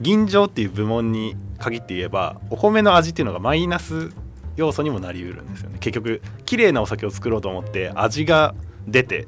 [0.00, 4.10] 吟醸っていう部門に限って言えばお米の味っていうのがマイナス
[4.56, 5.76] 要素にもなりうるんですよね。
[5.80, 8.54] 結局綺麗なお酒を作ろうと思って味が
[8.86, 9.26] 出て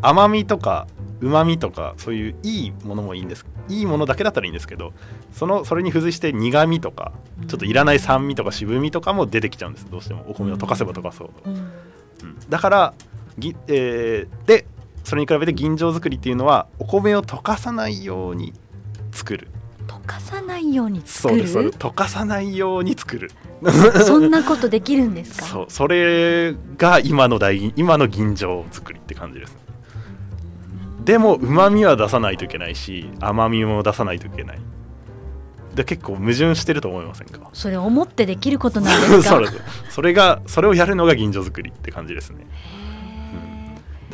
[0.00, 0.86] 甘みとか
[1.20, 3.46] うまみとかそういういいものもいいんです。
[3.68, 4.92] いいものだけだったらいいんですけど
[5.32, 7.12] そのそれに付随して苦みとか
[7.48, 9.86] ちょっといらない酸味とか渋みとかも出てきちゃうんです。
[9.90, 10.24] どうしても。
[10.28, 12.94] お米を溶かせば溶かそうと、うん、だから
[13.38, 14.66] ぎ、えー、で
[15.04, 18.52] それに比べて吟醸作りっていうのはお米を溶かさないように
[19.12, 19.48] 作る。
[19.86, 21.46] 溶かさないように作る？
[21.46, 23.30] そうです溶かさないように作る。
[24.06, 25.46] そんなことできるんですか？
[25.46, 29.56] そうそれが今の大今の吟醸作りって感じです。
[31.04, 34.58] でもうまみは出さないといけないし甘みも出さないといけない。
[35.74, 37.40] で結構矛盾してると思いませんか？
[37.52, 39.40] それ思ってできることなんですか？
[39.90, 42.46] それがそれをやるのが吟醸作りって感じですね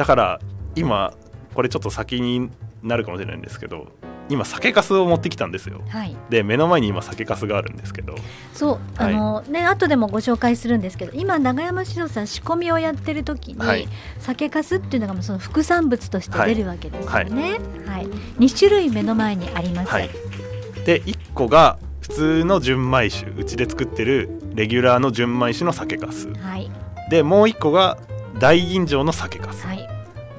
[0.00, 0.40] だから
[0.76, 1.12] 今
[1.52, 2.48] これちょっと先に
[2.82, 3.88] なるかもしれないんですけど
[4.30, 8.14] 今酒粕を持ってきたんですよ、はい、で目の前に今酒粕があるんですけど。
[8.54, 13.88] そう、はい、あのね後でもご紹介するんですけど今永山史郎さん仕込みをやってる時に、はい、
[14.20, 18.06] 酒粕っていうのがその副産物として出るわけですよね、はい。
[18.38, 19.92] 2種類目の前にあります、
[20.86, 26.70] で1個が普通の純米酒うちで作ってるレギュラーの純米酒の酒粕、はい、
[27.10, 27.98] でもう1個が
[28.38, 29.88] 大吟醸の酒粕、はい、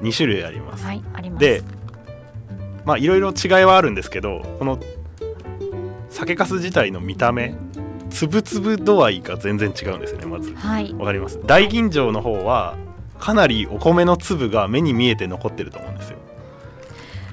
[0.00, 0.84] 2種類あります。
[0.84, 1.40] はい、あります。
[1.40, 1.62] で
[2.84, 4.78] まあいろいろ違いはあるんですけどこの
[6.10, 7.54] 酒粕自体の見た目
[8.10, 10.52] つぶつぶ度合いが全然違うんですねまず。
[10.54, 11.38] はい、わかります？
[11.46, 12.76] 大吟醸の方は
[13.18, 16.18] かなりお米の粒が目に見えて残ってると思うんですよ。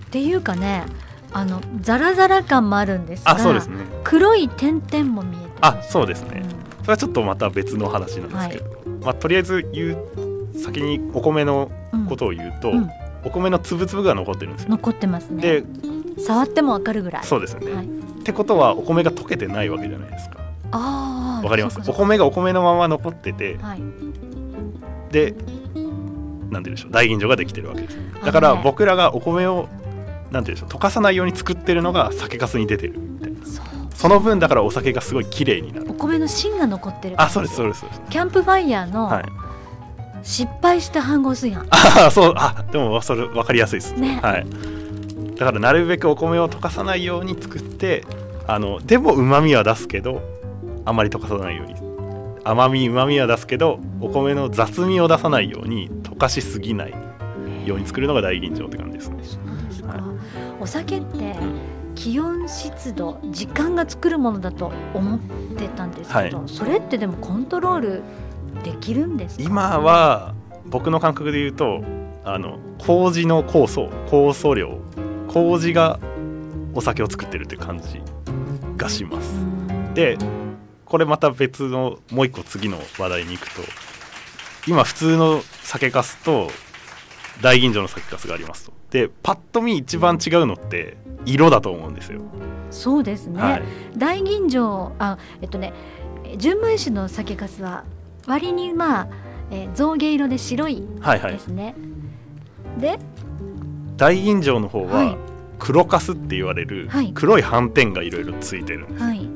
[0.06, 0.86] っていうかね
[1.32, 3.78] あのザラザラ感もあるんですがあそうですね。
[4.04, 6.50] 黒い点々も見えてあそうですね、うん、
[6.84, 10.29] それはちょっとまた別の話なんですけど、はい、まあ、とりあえず言う
[10.64, 11.72] 先にお米の
[12.08, 12.90] ことを言うと、うん、
[13.24, 14.70] お米の粒々が残ってるんですよ。
[14.70, 15.42] 残ってますね。
[15.42, 15.64] で
[16.22, 17.24] 触ってもわかるぐらい。
[17.24, 17.90] そうですよね、はい、っ
[18.24, 20.38] てことはお米が溶けてないわけじゃないですか。
[20.72, 21.80] あわかります？
[21.90, 23.82] お米がお米のまま残ってて、はい、
[25.12, 25.34] で
[26.50, 27.98] なんていうんでしょう大吟醸ができてるわけです。
[28.24, 29.70] だから僕らがお米を
[30.32, 33.40] なんていうんでしょう溶かさないように作ってるのが酒粕に出てるみたいな。
[33.96, 35.90] その分だからお酒がすごい綺麗になる。
[35.90, 37.86] お米の芯が残ってるあそうですそうです。
[38.10, 39.26] キャンプファイヤーの、はい
[40.30, 41.66] 失敗した飯合炊飯。
[41.72, 44.46] あ あそうあでもそれ分かりやすいです、ね、はい。
[45.36, 48.06] だからなるべくお米を溶かさないように作って
[48.46, 50.22] あのでもうまみは出すけど
[50.86, 51.76] あまり溶かさないように。
[52.44, 56.94] 甘みうまみは出すけどお米の雑味を出さないように溶かしすぎない
[57.66, 59.18] ように作るのが大吟醸って感じですね。
[59.88, 60.02] はい、
[60.62, 61.36] お酒って
[61.96, 65.20] 気温湿度時間が作るものだと思っ
[65.58, 68.04] てたんですけど、はい、それってでもコントロール
[68.64, 70.34] できるんです今は
[70.66, 71.84] 僕の感覚で言うと
[72.24, 74.80] あの麹の酵素酵素量
[75.28, 76.00] 麹が
[76.74, 78.02] お酒を作ってるって感じ
[78.78, 79.34] がします。
[79.94, 80.18] で
[80.86, 83.62] これまた別のもう一個次の話題に行くと
[84.68, 86.50] 今普通の酒粕と
[87.42, 88.74] 大吟醸の酒粕がありますと。
[88.92, 92.22] でパッと見一番違うのって色だと思うんですよ。
[92.72, 93.64] そうですね、はい、
[93.98, 95.74] 大吟醸あえっとね
[96.38, 97.84] 純米酒の酒粕は
[98.30, 99.08] 割にまあ、
[99.50, 101.02] えー、象牙色で白いですね。
[101.02, 103.00] はいはい、で
[103.98, 105.18] 大吟醸の方は
[105.58, 109.28] 黒カスって言われる黒い斑点がいろいろついてるんです、はい、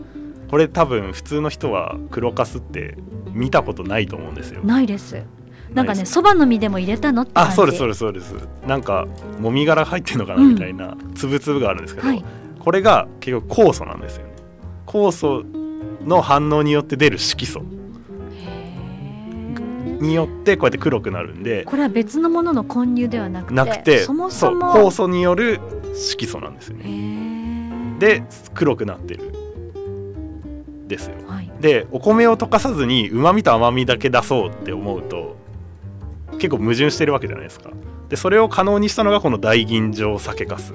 [0.50, 2.96] これ多分普通の人は黒カスって
[3.34, 4.62] 見たことないと思うんですよ。
[4.64, 5.24] ないです。
[5.74, 8.36] なんかねそばの実でも入れたのってあそうですそうですそうです。
[8.68, 9.08] なんか
[9.40, 12.26] もみ殻入ってるのかなみたいなつぶつぶがあるんですけど、うんはい、
[12.60, 14.34] これが結局酵素なんですよね。
[14.86, 15.44] 酵素
[16.08, 17.64] の反応によって出る色素
[20.04, 25.60] によってこうやって黒くなるんでこれは別のものの混入ではなくてなくてそもそも酵素による
[25.96, 26.78] 色素なんですよ。
[26.78, 29.32] ねで黒くなってる
[30.88, 35.38] ですよ、はい、でお米を溶かさずにうまみと甘みだけ出そうって思うと
[36.34, 37.72] 結構矛盾してるわけじゃないですか。
[38.10, 40.74] でそれを可能にしたのがこの大吟醸酒粕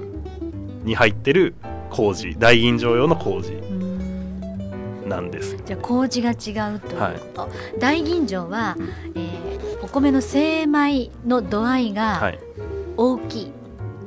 [0.83, 1.53] に入ってる
[1.89, 3.53] 麹大吟醸用の麹
[5.09, 12.33] なんですじゃあ麹が違うということ、はい、大吟醸は、うん、えー、お米の精米の度合いが
[12.95, 13.59] 大きい、はい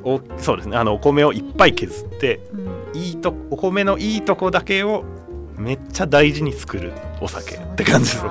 [0.05, 0.77] おそうですね。
[0.77, 5.05] あのお米をいっぱい削って、うん、いいとお米のいいとこだけを
[5.57, 8.25] めっちゃ大事に作るお酒って感じです。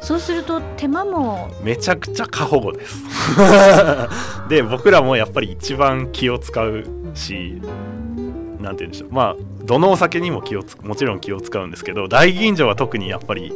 [0.00, 3.04] そうすると手間もめちゃくちゃ過保護です。
[4.48, 7.60] で僕らもやっぱり一番気を使うし
[8.68, 9.12] なんて言うんでしょう。
[9.12, 13.52] まあどのお酒にも気をつもちろん気を使うんですけど大吟醸は特にやっぱり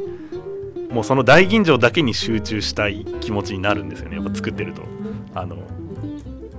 [0.90, 4.16] もうその大吟醸だけに集中したい気持ちになるんですよね。
[4.16, 4.82] やっぱ作ってると。
[5.34, 5.56] あの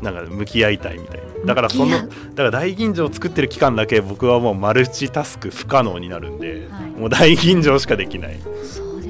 [0.02, 1.24] なんか向き合いたいみたいな。
[1.46, 8.40] だからそのだから大吟醸を作ってる期間だけ僕はもうマルチタスク不可能になるんで、はい、もう大吟醸しかできない。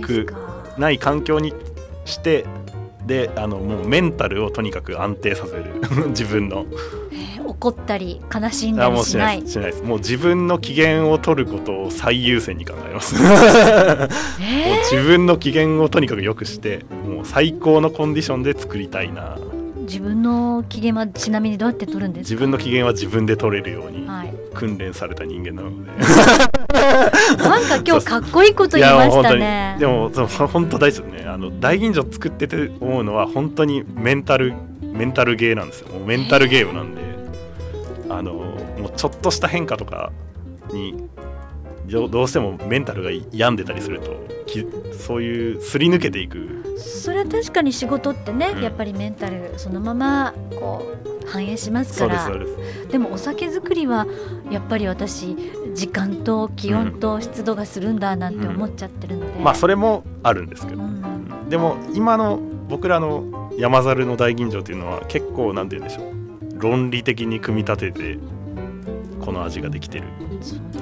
[0.01, 0.33] く
[0.77, 1.53] ない環境に
[2.05, 2.45] して
[3.05, 5.65] であのもうメンタルをとにかく安定させる。
[6.09, 6.65] 自分の、
[7.11, 9.47] えー、怒ったり悲しんだりしない。
[9.47, 9.83] しないです。
[9.83, 19.37] もう自分の機嫌を取ることを最優先に考えます、えー、もう自分の機嫌をとにかく良くしてもう最高のコンディションで作りたいな
[19.83, 24.07] 自分の機嫌はちなみにどうやって取るんです自分の機嫌は自分で取れるように
[24.53, 25.91] 訓練された人間なので、
[27.37, 29.77] なんか今日かっこいいこと言いましたね。
[29.79, 31.25] でも本当大事ですね。
[31.27, 35.89] あの大吟醸作ってて思うのは本当にメンタルメンタルゲーなんですよ。
[35.89, 37.01] もうメンタルゲームなんで。
[38.09, 40.11] あのもうちょっとした変化とか
[40.71, 41.09] に
[41.87, 44.11] どうしてもメンタルが病んでたりすると
[44.97, 46.63] そういうすり抜けていく。
[46.77, 52.29] それは確かに仕事ってね、うん、やっぱりメンタルそのままこう反映しますから。
[52.91, 54.07] でもお酒作りは
[54.49, 55.35] やっぱり私
[55.73, 60.81] 時間と気温と湿度がするんだなんて思っちゃってるので、うんうん、まあそれもあるんですけど、
[61.49, 66.13] でも今の僕らの山猿の大吟醸というのは結構なんて言うんでしょう。
[66.59, 68.17] 論理的に組み立てて
[69.23, 70.05] この味ができてる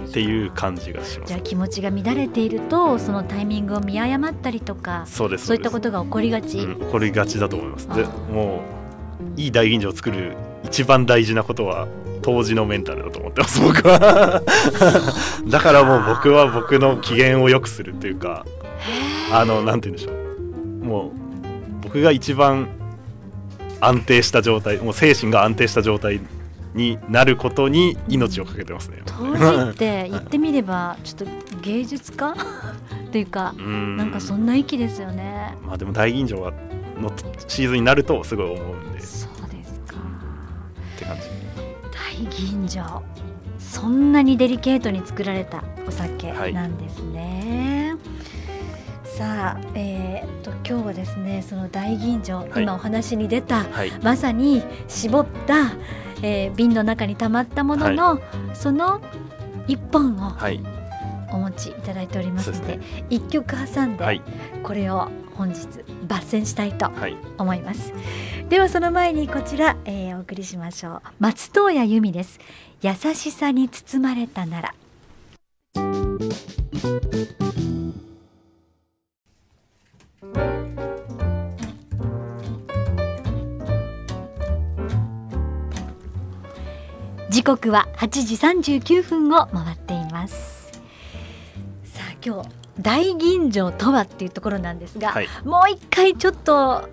[0.07, 1.29] っていう感じがします。
[1.29, 7.87] じゃあ気持ちが乱れているとそのタイミングを見誤ったりとかそうですそういったことが起こりがち、うん、起こりがちだと思います。
[7.89, 8.61] でも
[9.37, 11.87] ういい大吟醸を作る一番大事なことは
[12.21, 14.41] 当時のメンタルだと思ってます 僕は。
[15.47, 18.45] だからもう僕は僕の機嫌を良くするというか
[19.31, 20.85] あのなんて言うんでしょう。
[20.85, 21.11] もう
[21.83, 22.69] 僕が一番
[23.79, 26.19] 安定した状態もう精神が安定した状態
[26.73, 29.01] になることに命をかけてますね。
[29.05, 32.35] 当時って言ってみれば ちょっと芸術家？
[33.11, 35.55] というかなんかそんな域ですよね。
[35.65, 36.53] まあでも大吟醸は
[37.01, 37.11] の
[37.47, 39.01] シーズンになるとすごい思うんで。
[39.01, 39.97] そうですか。
[39.97, 41.21] って感じ。
[41.91, 43.01] 大吟醸
[43.71, 47.95] そんなにデリケートに作られたお酒なんですね。
[47.95, 55.71] はい、さあ、えー、と今日はですねその大吟醸、はい、今お話に出た、はい、まさに絞った
[56.21, 59.01] えー、瓶の中に溜まったものの、はい、その
[59.67, 60.31] 一本を
[61.31, 62.79] お持ちいただいておりますので
[63.09, 64.21] 一、ね、曲挟んで
[64.63, 65.59] これを本日
[66.07, 66.91] 抜粋したいと
[67.37, 67.99] 思います、は
[68.41, 71.01] い、ではその前にこちら、えー、お送りしましょう。
[71.19, 72.39] 松任谷由実です。
[72.81, 74.73] 優しさに包まれたなら
[87.41, 88.07] 時刻は8
[88.61, 90.71] 時39分を回っています。
[91.85, 92.49] さあ今日
[92.79, 96.87] 大吟醸とはっていうところなんですが、はい、もう一回ちょっと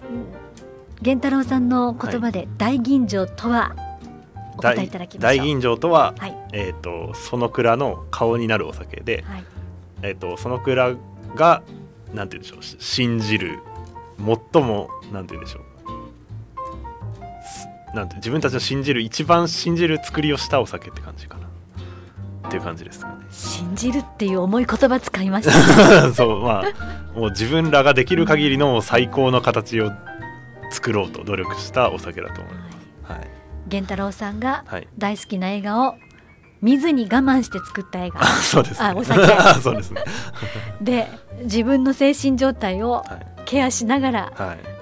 [1.03, 3.77] 源太郎さんの言葉で大吟醸とは
[4.55, 9.45] お答えいただき大吟醸とは、はい、えっ、ー、とその蔵の顔になるお酒で、はい、
[10.01, 10.95] えっ、ー、とその蔵
[11.35, 11.63] が
[12.15, 13.59] なんて言うんでしょう信じる
[14.17, 15.78] 最もなんて言うんでしょう
[17.95, 21.49] なんて自分たちの信じる一番信じる作りをしたお酒って感じかな。
[22.49, 23.15] っていう感じですかね。
[23.31, 29.93] 信じるっていう重い言葉使いました、ね、 そうまあもう自分らができる限りの最高の形を
[30.71, 32.71] 作ろうと努力したお酒だと思いま
[33.07, 33.29] す、はい、
[33.67, 34.65] 源太郎さんが
[34.97, 35.97] 大好きな映画を
[36.63, 39.61] 見ずに我慢して作った映画、そうです、ね、あお酒。
[39.61, 40.03] そうですね。
[40.81, 41.09] で
[41.45, 43.05] 自分の精神状態を
[43.45, 44.33] ケアしながら、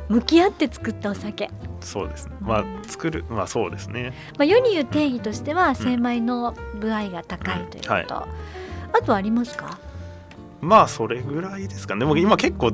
[0.09, 1.51] 向き合って作ったお酒、
[1.81, 2.37] そうですね。
[2.41, 8.07] まあ作るまあそうですね、まあ、世に言う定義としては精米の部合が高いということ、うんはい、
[9.01, 9.79] あとありますか？
[10.61, 12.01] まあそれぐらいですかね。
[12.01, 12.73] でも今結構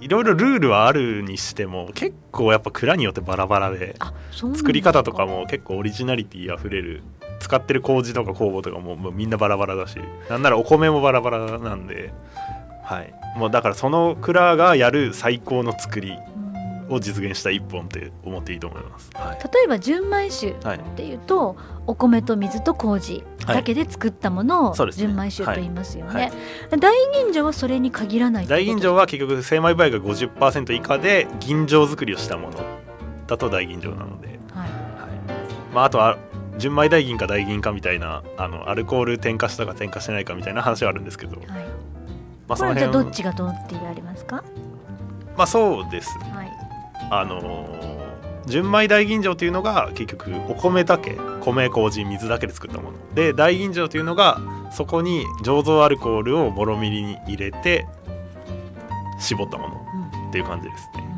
[0.00, 3.96] いろいろルールはあるにしても結構やっぱ蔵によってバラバラで
[4.32, 7.02] 作り方とかも結構オリジナリティあふれる
[7.40, 9.96] 使ってる麹とか酵母とかももうみんなバラバラだし
[10.28, 12.12] なんならお米もバラバラなんで、
[12.84, 16.16] はい、もうだからその蔵がやる最高の作り
[16.88, 20.54] を実現した一本って思っていいと思います、はい、例えば純米酒っ
[20.96, 21.56] ていうと、はい、
[21.88, 26.32] お米と水と麹だけで作ったものを純米酒と言いますよね、
[26.70, 26.80] はい。
[26.80, 32.56] 大吟醸はそれに限らない大吟醸は結局精米倍が50%以下で吟醸作りをしたもの。
[33.26, 34.70] だと大吟醸なので、はい。
[35.74, 36.16] まあ、あとは
[36.56, 41.46] 純米大吟か大吟かみたいなあのアルコール添加したか添加してないかみたいな話はあるんですけど、はい。
[42.48, 42.90] まあ、その辺。
[42.92, 44.42] じゃどっちがどうって言われますか？
[45.36, 46.57] まあそうです、はい、
[47.10, 47.68] あの
[48.46, 54.40] 純米大吟醸というのが結局お米だけ米麹水だけで作ったもので大吟醸というのが
[54.72, 57.86] そこに醸造アルコールをもろみりに入れて
[59.20, 59.86] 絞ったもの
[60.28, 61.08] っていう感じですね。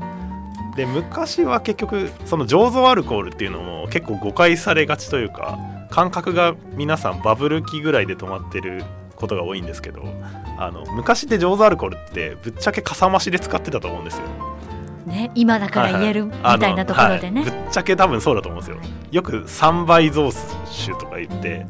[0.77, 5.59] で昔は結局その醸造アルコールっていうのも結構誤解されがちというか
[5.91, 8.85] 感覚が皆さんバブル期ぐらいで止まってる
[9.17, 10.03] ことが多いんですけど
[10.59, 14.50] あの昔で醸造アルコールってぶっちゃけかさ増しで使ってたと思うんですよ。
[15.07, 18.79] ね、今だから言えるみたいなところでね、はいはい、ぶっちゃけ多分そうだと思うんですよ。
[19.11, 21.67] よく3倍増酒とか言って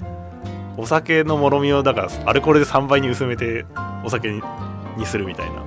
[0.77, 3.65] お酒のもろみをだからアルコールで3倍に薄めて
[4.05, 4.41] お酒
[4.97, 5.63] にするみたいな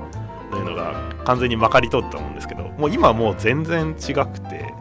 [0.52, 0.94] というのが
[1.26, 4.74] 完全にまかり通ったと思うんですけどもう今はもう全然違くて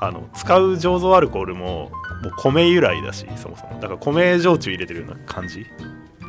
[0.00, 1.90] あの使う醸造アルコールも
[2.22, 3.78] もう米由来だしそもそも。
[3.80, 5.66] だから米焼酎入れてるような感じ。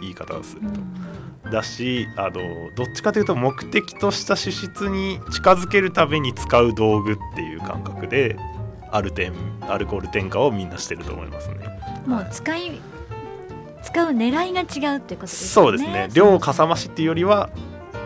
[0.02, 0.68] 言い方をすると。
[1.52, 8.38] だしあのどっちかというと目的とした資質に近づけるために使う道具っていう感覚で
[8.92, 11.56] アルテンアルコール添加をみんなしてると思いますね。
[12.06, 12.80] もう使い、はい、
[13.84, 15.50] 使う狙いが違うっていうことですね。
[15.50, 16.10] そうですね。
[16.14, 17.50] 量かさ増しっていうよりは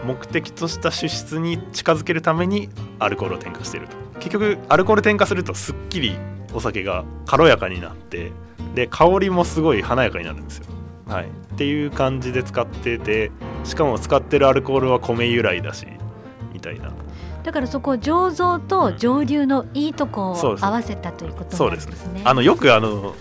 [0.05, 2.69] 目的とした脂質に近づけるために
[2.99, 3.95] アルコールを添加してると。
[4.19, 6.17] 結局アルコール添加するとすっきり
[6.53, 8.31] お酒が軽やかになって
[8.75, 10.65] で香りもすごい華やかになるんですよ。
[11.11, 13.31] はい、っていう感じで使ってて
[13.63, 15.85] しかも使ってるアルコールは米由来だし
[16.53, 16.91] みたいな。
[17.43, 21.95] だからそこ醸造と蒸留のいいとこを合わせたということなんですね。
[21.95, 22.05] す。
[22.07, 23.15] ねあのよくあの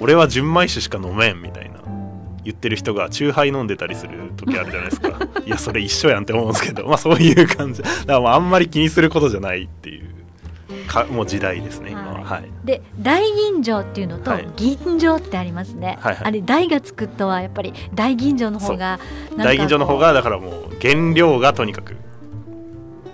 [0.00, 1.80] 俺は純米酒しか飲めんみたいな
[2.44, 5.18] 言ってる人が酎ハイ飲んでたりする時あるじゃないですか。
[5.44, 7.82] いやそれ一緒やんって思うんですけどまあそういう感じ。
[7.82, 10.17] だからまああんまり気にすることじゃないっていう
[10.86, 12.24] かもう時代ですね、今は。
[12.24, 19.00] はい、で大吟醸っていうのと吟醸ってありますね、はいはい、あれ大がつくとはやっぱり大吟醸の方が
[19.36, 21.94] 大吟醸の方がだからもう原料がとにかく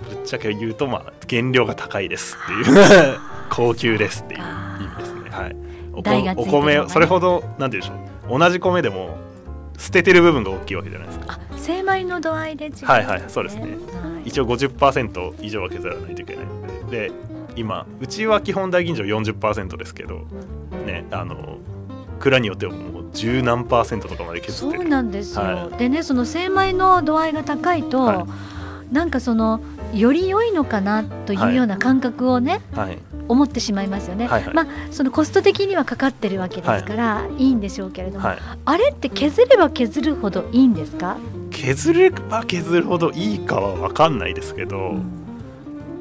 [0.09, 3.19] ぶっちゃけ言うとまあ原料が高いですっていう。
[3.49, 5.29] 高級ですっていう意味ですね。
[5.29, 5.55] はい、
[5.93, 8.39] おお米それほどなんて言うんでしょう。
[8.39, 9.17] 同じ米でも
[9.77, 11.39] 捨ててる部分が大きいわけじゃないですか。
[11.57, 13.61] 精米の度合いで違う、ね、はいはいそうですね。
[13.61, 13.67] は
[14.25, 17.09] い、一応50%以上は削らないといけないので。
[17.09, 17.11] で
[17.55, 20.21] 今うちは基本大吟醸40%ですけど
[20.85, 21.57] ねあの
[22.19, 28.27] 蔵によってはもう十何パーセントとかまで削ってそうなんですよ、はい、でねその精米の度合いが高いと、は
[28.89, 29.61] い、なんかその
[29.93, 32.97] より良いのかなというような感覚をね、はい、
[33.27, 41.17] 思ってしまいますよね、はいはい、まあそのコスト的にはかかってるわけですから、はい、いいんでしょうけれども、はい、あれって削れば削るほどいいんですか？
[41.51, 45.24] 削れば削るほどいいかは分かんないですけど、うん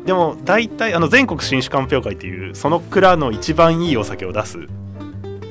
[0.05, 4.59] でも大体あの全国新酒鑑評会っていうその蔵の一番いいお酒を出す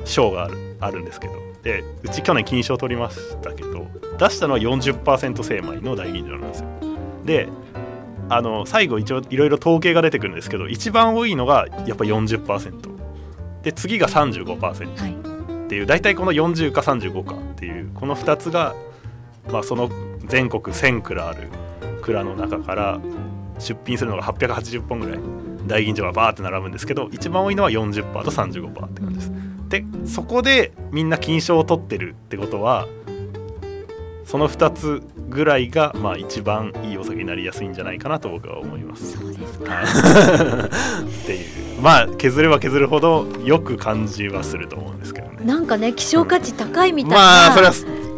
[0.06, 1.34] 賞があるあるんですけど
[1.64, 3.88] でうち去年金賞取りましたけど
[4.20, 6.68] 出したのは40%精米の大吟醸なんですよ。
[7.26, 7.48] で
[8.30, 12.94] あの最後一応いろいろ統計が出てくるんですけど一番多いのがやっぱ40%
[13.64, 18.76] で次が35%っていう、はい、大体この40か35かっていうこの2つが、
[19.52, 19.90] まあ、その
[20.26, 21.50] 全国1000蔵ある
[22.02, 23.00] 蔵の中から
[23.64, 25.20] 出品するのが880本ぐらい。
[25.68, 29.32] 大吟醸がバーって並ぶんですけど一番多いのは40%と35%って感じです。
[29.70, 32.88] でそこでみんな金賞を取ってるってことは
[34.26, 39.18] その2つぐらいがまあ一番いいお酒になりやすいんじゃないかなと僕は思います。
[39.18, 39.84] そうですか。
[39.84, 41.82] っていう。
[41.82, 45.46] まあ削れば削るほどよく感じはすると思うんですけどね。
[45.46, 47.74] なんかね希少価値高いみたいな、まあそれは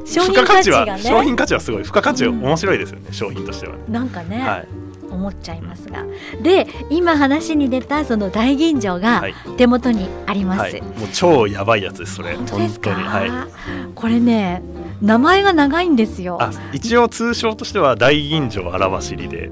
[0.06, 1.84] 商品価値は、ね、商品価値はすごい。
[1.84, 3.76] 付加価値は面白いですよね、うん、商品としては。
[3.88, 4.85] なんかね、はい
[5.16, 6.05] 思っちゃいますが。
[6.41, 9.24] で今話に出たその大吟醸が
[9.57, 10.72] 手元にあります、はい。
[10.74, 12.36] はい、もう超やばいやつですそれ。
[12.36, 12.68] 本当に。
[12.68, 13.93] はい。
[13.95, 14.61] これね
[15.01, 16.39] 名前が長いんですよ。
[16.74, 19.51] 一応通称としては大吟醸荒走りで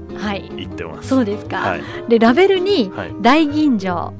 [0.56, 2.90] 言ってます、はい、そうですか、はい、でラベルに
[3.20, 4.12] 大吟醸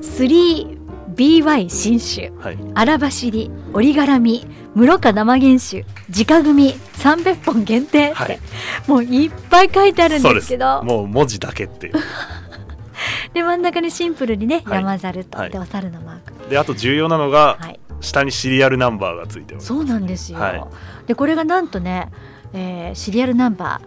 [0.00, 0.78] 3
[1.14, 8.40] BY 新酒、はい、荒走り折り絡み室賀生原酒直組300本限定って、はい、
[8.86, 10.82] もういっぱい書いてあるんですけど。
[10.84, 11.94] もう文字だけっていう。
[13.32, 16.50] で真ん中にシンプルにね、はい、山猿と、でお猿のマーク。
[16.50, 17.58] であと重要なのが、
[18.00, 19.66] 下にシリアルナンバーがついてます。
[19.66, 20.38] そうなんですよ、
[21.06, 22.10] でこれがなんとね、
[22.52, 23.80] えー、シリアルナンバ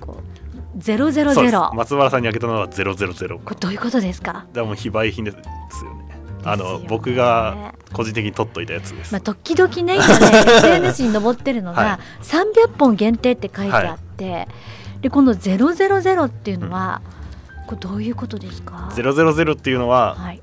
[0.00, 1.70] ーこうゼロゼロゼロ。
[1.74, 3.38] 松原さんに開けたのはゼロゼロゼロ。
[3.38, 4.46] これどういうことですか？
[4.52, 5.36] でも非売品です
[5.84, 6.13] よね
[6.44, 9.12] あの僕が個人的に取っといたやつです。
[9.12, 14.48] まあ時々ね今ね SNS に上ってるのが、はい、300本限定って書いてあって、はい、
[15.02, 17.02] でこのゼロゼロゼロっていうのは、
[17.62, 18.90] うん、これどういうことですか？
[18.94, 20.42] ゼロゼロゼロっていうのは、はい、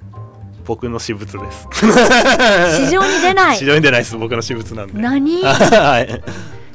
[0.66, 1.68] 僕の私物です。
[2.86, 3.58] 市場に出ない。
[3.58, 4.18] 市場に出ないです。
[4.18, 5.00] 僕の私物なんで。
[5.00, 5.44] 何？
[5.44, 6.22] はい。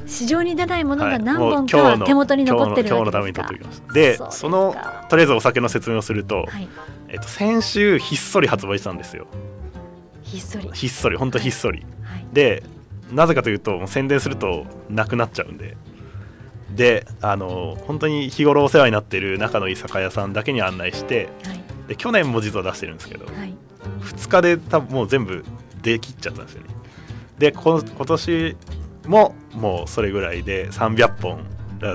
[0.07, 4.73] 市場に出ないものが何本か手元に残ってる今日のために取っておきましたでその
[5.09, 6.67] とりあえずお酒の説明をすると、はい、
[7.09, 9.27] えっと、先週ひっそり発売したんですよ。
[10.23, 10.69] ひっそり。
[10.73, 12.63] ひっそり本当ひっそり、はい、で
[13.11, 15.77] なぜかというと宣伝するとなくなっちゃうんで。
[16.75, 23.53] であの本当に日頃お世話になってる仲のいい酒屋さんだけに案内して、はい、で去年も実は出してるんですけど、はい、
[24.01, 25.45] 2日で多分もう全部
[25.81, 26.67] 出きっちゃったんですよね。
[27.39, 28.57] で今年
[29.07, 31.45] ももうそれぐらいで300本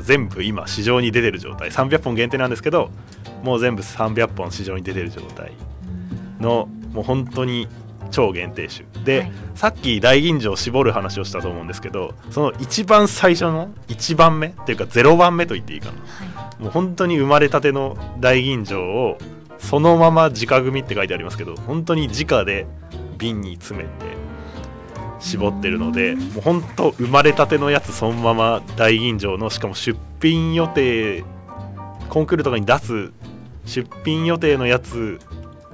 [0.03, 1.71] 全部今市場に出てる状態。
[1.71, 2.91] 300本限定なんですけど
[3.43, 5.53] もう全部300本市場に出てる状態
[6.41, 7.69] のもう本当に
[8.11, 8.87] 超限定種。
[9.05, 19.19] で、はい、さっき大吟醸を絞る話をしたと思うんですけどその一番最初の1番目っていうか0番目と言っていいかな、はい、もう本当に生まれたての大吟醸を
[19.59, 22.67] そのまま直組って書いてありますけど本当に直で
[23.19, 23.91] 瓶に詰めて
[25.21, 26.63] 絞ってるのでもうほん。
[26.63, 31.25] と生まれたてのやつそのまま大吟醸のしかも出品予定
[32.09, 33.13] コンクールとかに出す
[33.65, 35.21] 出品予定のやつ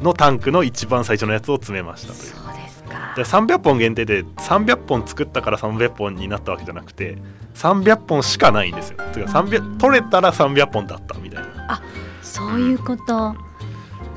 [0.01, 2.33] のタンクの一番最初のやつを詰めましたという。
[2.33, 3.15] そうですか。
[3.17, 7.19] で300本限定で300本作ったから300本になったわけじゃなくて
[7.55, 8.99] 300本しかないんですよ。
[9.13, 11.73] てか300取れたら300本だったみたいな。
[11.73, 11.83] あ
[12.23, 13.37] そういうこと、うん、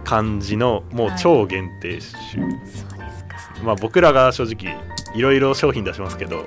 [0.03, 1.99] 感じのもう超限定
[2.31, 3.63] 種、はい、そうですか。
[3.63, 4.77] まあ僕らが正直
[5.15, 6.45] いろいろ商品出しますけど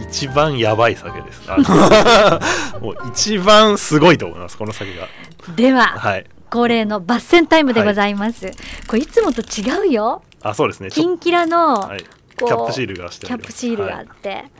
[0.00, 1.42] 一番やばい酒です。
[2.80, 5.06] もう一番すごいと思いますこの酒が。
[5.54, 8.54] では、はい、恒例の抜栓タイムでございます、はい、
[8.86, 10.22] これいつもと違うよ。
[10.42, 10.90] あそうですね。
[10.90, 12.00] キンキラの、はい、
[12.36, 13.26] キャップシールがして。
[13.26, 14.50] キャップシールがあって、はい、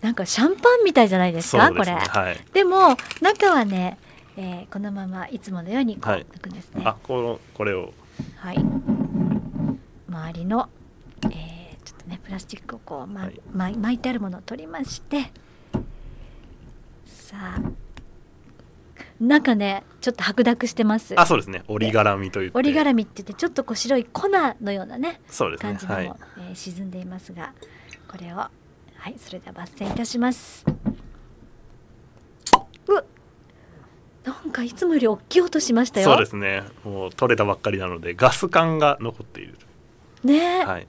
[0.00, 3.98] なんかシャンパンみたいじゃないですか、ね、これ、はい、でも中はね、
[4.36, 7.92] えー、このままいつものようにこう抜くんですね、あこのこれを。
[8.36, 8.58] はい。
[10.08, 10.68] 周りの、
[11.24, 11.54] えー
[12.08, 15.32] ねプラスチックをこう、まはい、巻いてあるものを取りまして。
[17.06, 17.84] さあ。
[19.20, 21.18] 中ねちょっと白濁してます。
[21.18, 21.62] あそうですね。
[21.66, 25.70] 折り絡みという折り絡みって言ってちょっとこう白い粉のようなねそうですね。
[25.70, 26.14] 感じのも、はい、
[26.50, 27.54] えー、沈んでいますが
[28.06, 28.50] これをは
[29.06, 30.66] いそれでは抜栓いたします。
[32.86, 33.04] う
[34.28, 36.10] なんかいつもより大きい音しましたよ。
[36.10, 36.64] そうですね。
[36.84, 39.56] もう取れたばっかりなのでガス管が残っている
[40.22, 40.66] ね。
[40.66, 40.86] はい。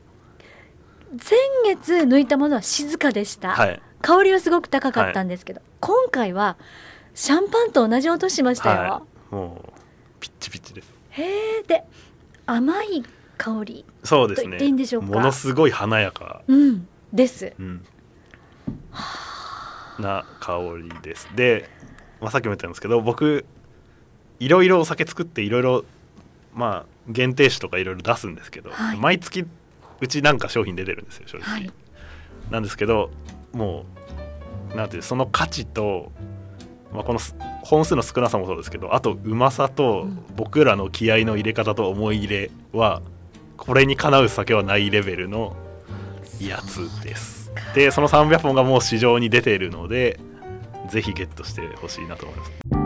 [1.22, 6.57] 先月抜いたものは静かでした、はい、香りはすごく高かったんですけど、はい、今回は
[7.16, 9.72] シャンパンと同じ音しましたよ、はい、もう
[10.20, 10.93] ピッチピチです。
[11.11, 11.84] へえで
[12.45, 13.03] 甘い
[13.38, 13.86] 香り。
[14.03, 14.57] そうですね。
[14.99, 17.86] ものすごい華やか、うん、です、うん、
[19.97, 21.30] な香りです。
[21.36, 21.70] で、
[22.20, 23.45] まあ、さっきも言ったんですけど僕
[24.39, 25.86] いろいろお酒作っていろいろ
[26.53, 29.45] まあ限定種とかいろいろ出すんですけど、はい、毎月
[30.01, 31.72] うちなんか商品出てるんですよ正直、はい、
[32.51, 33.09] なんですけど
[33.53, 33.86] も
[34.74, 36.11] うなんていうその価値と、
[36.96, 37.20] まあ、この
[37.64, 43.02] 本数の少なさもそうですけどあとうまさと僕らの気合の入れ方と思い入れは
[43.58, 45.56] これにかなう酒はないレベルの
[46.39, 47.52] やつです。
[47.74, 50.20] でその300本がもう市場に出ているので
[50.89, 52.85] ぜひゲットしてほしいなと思います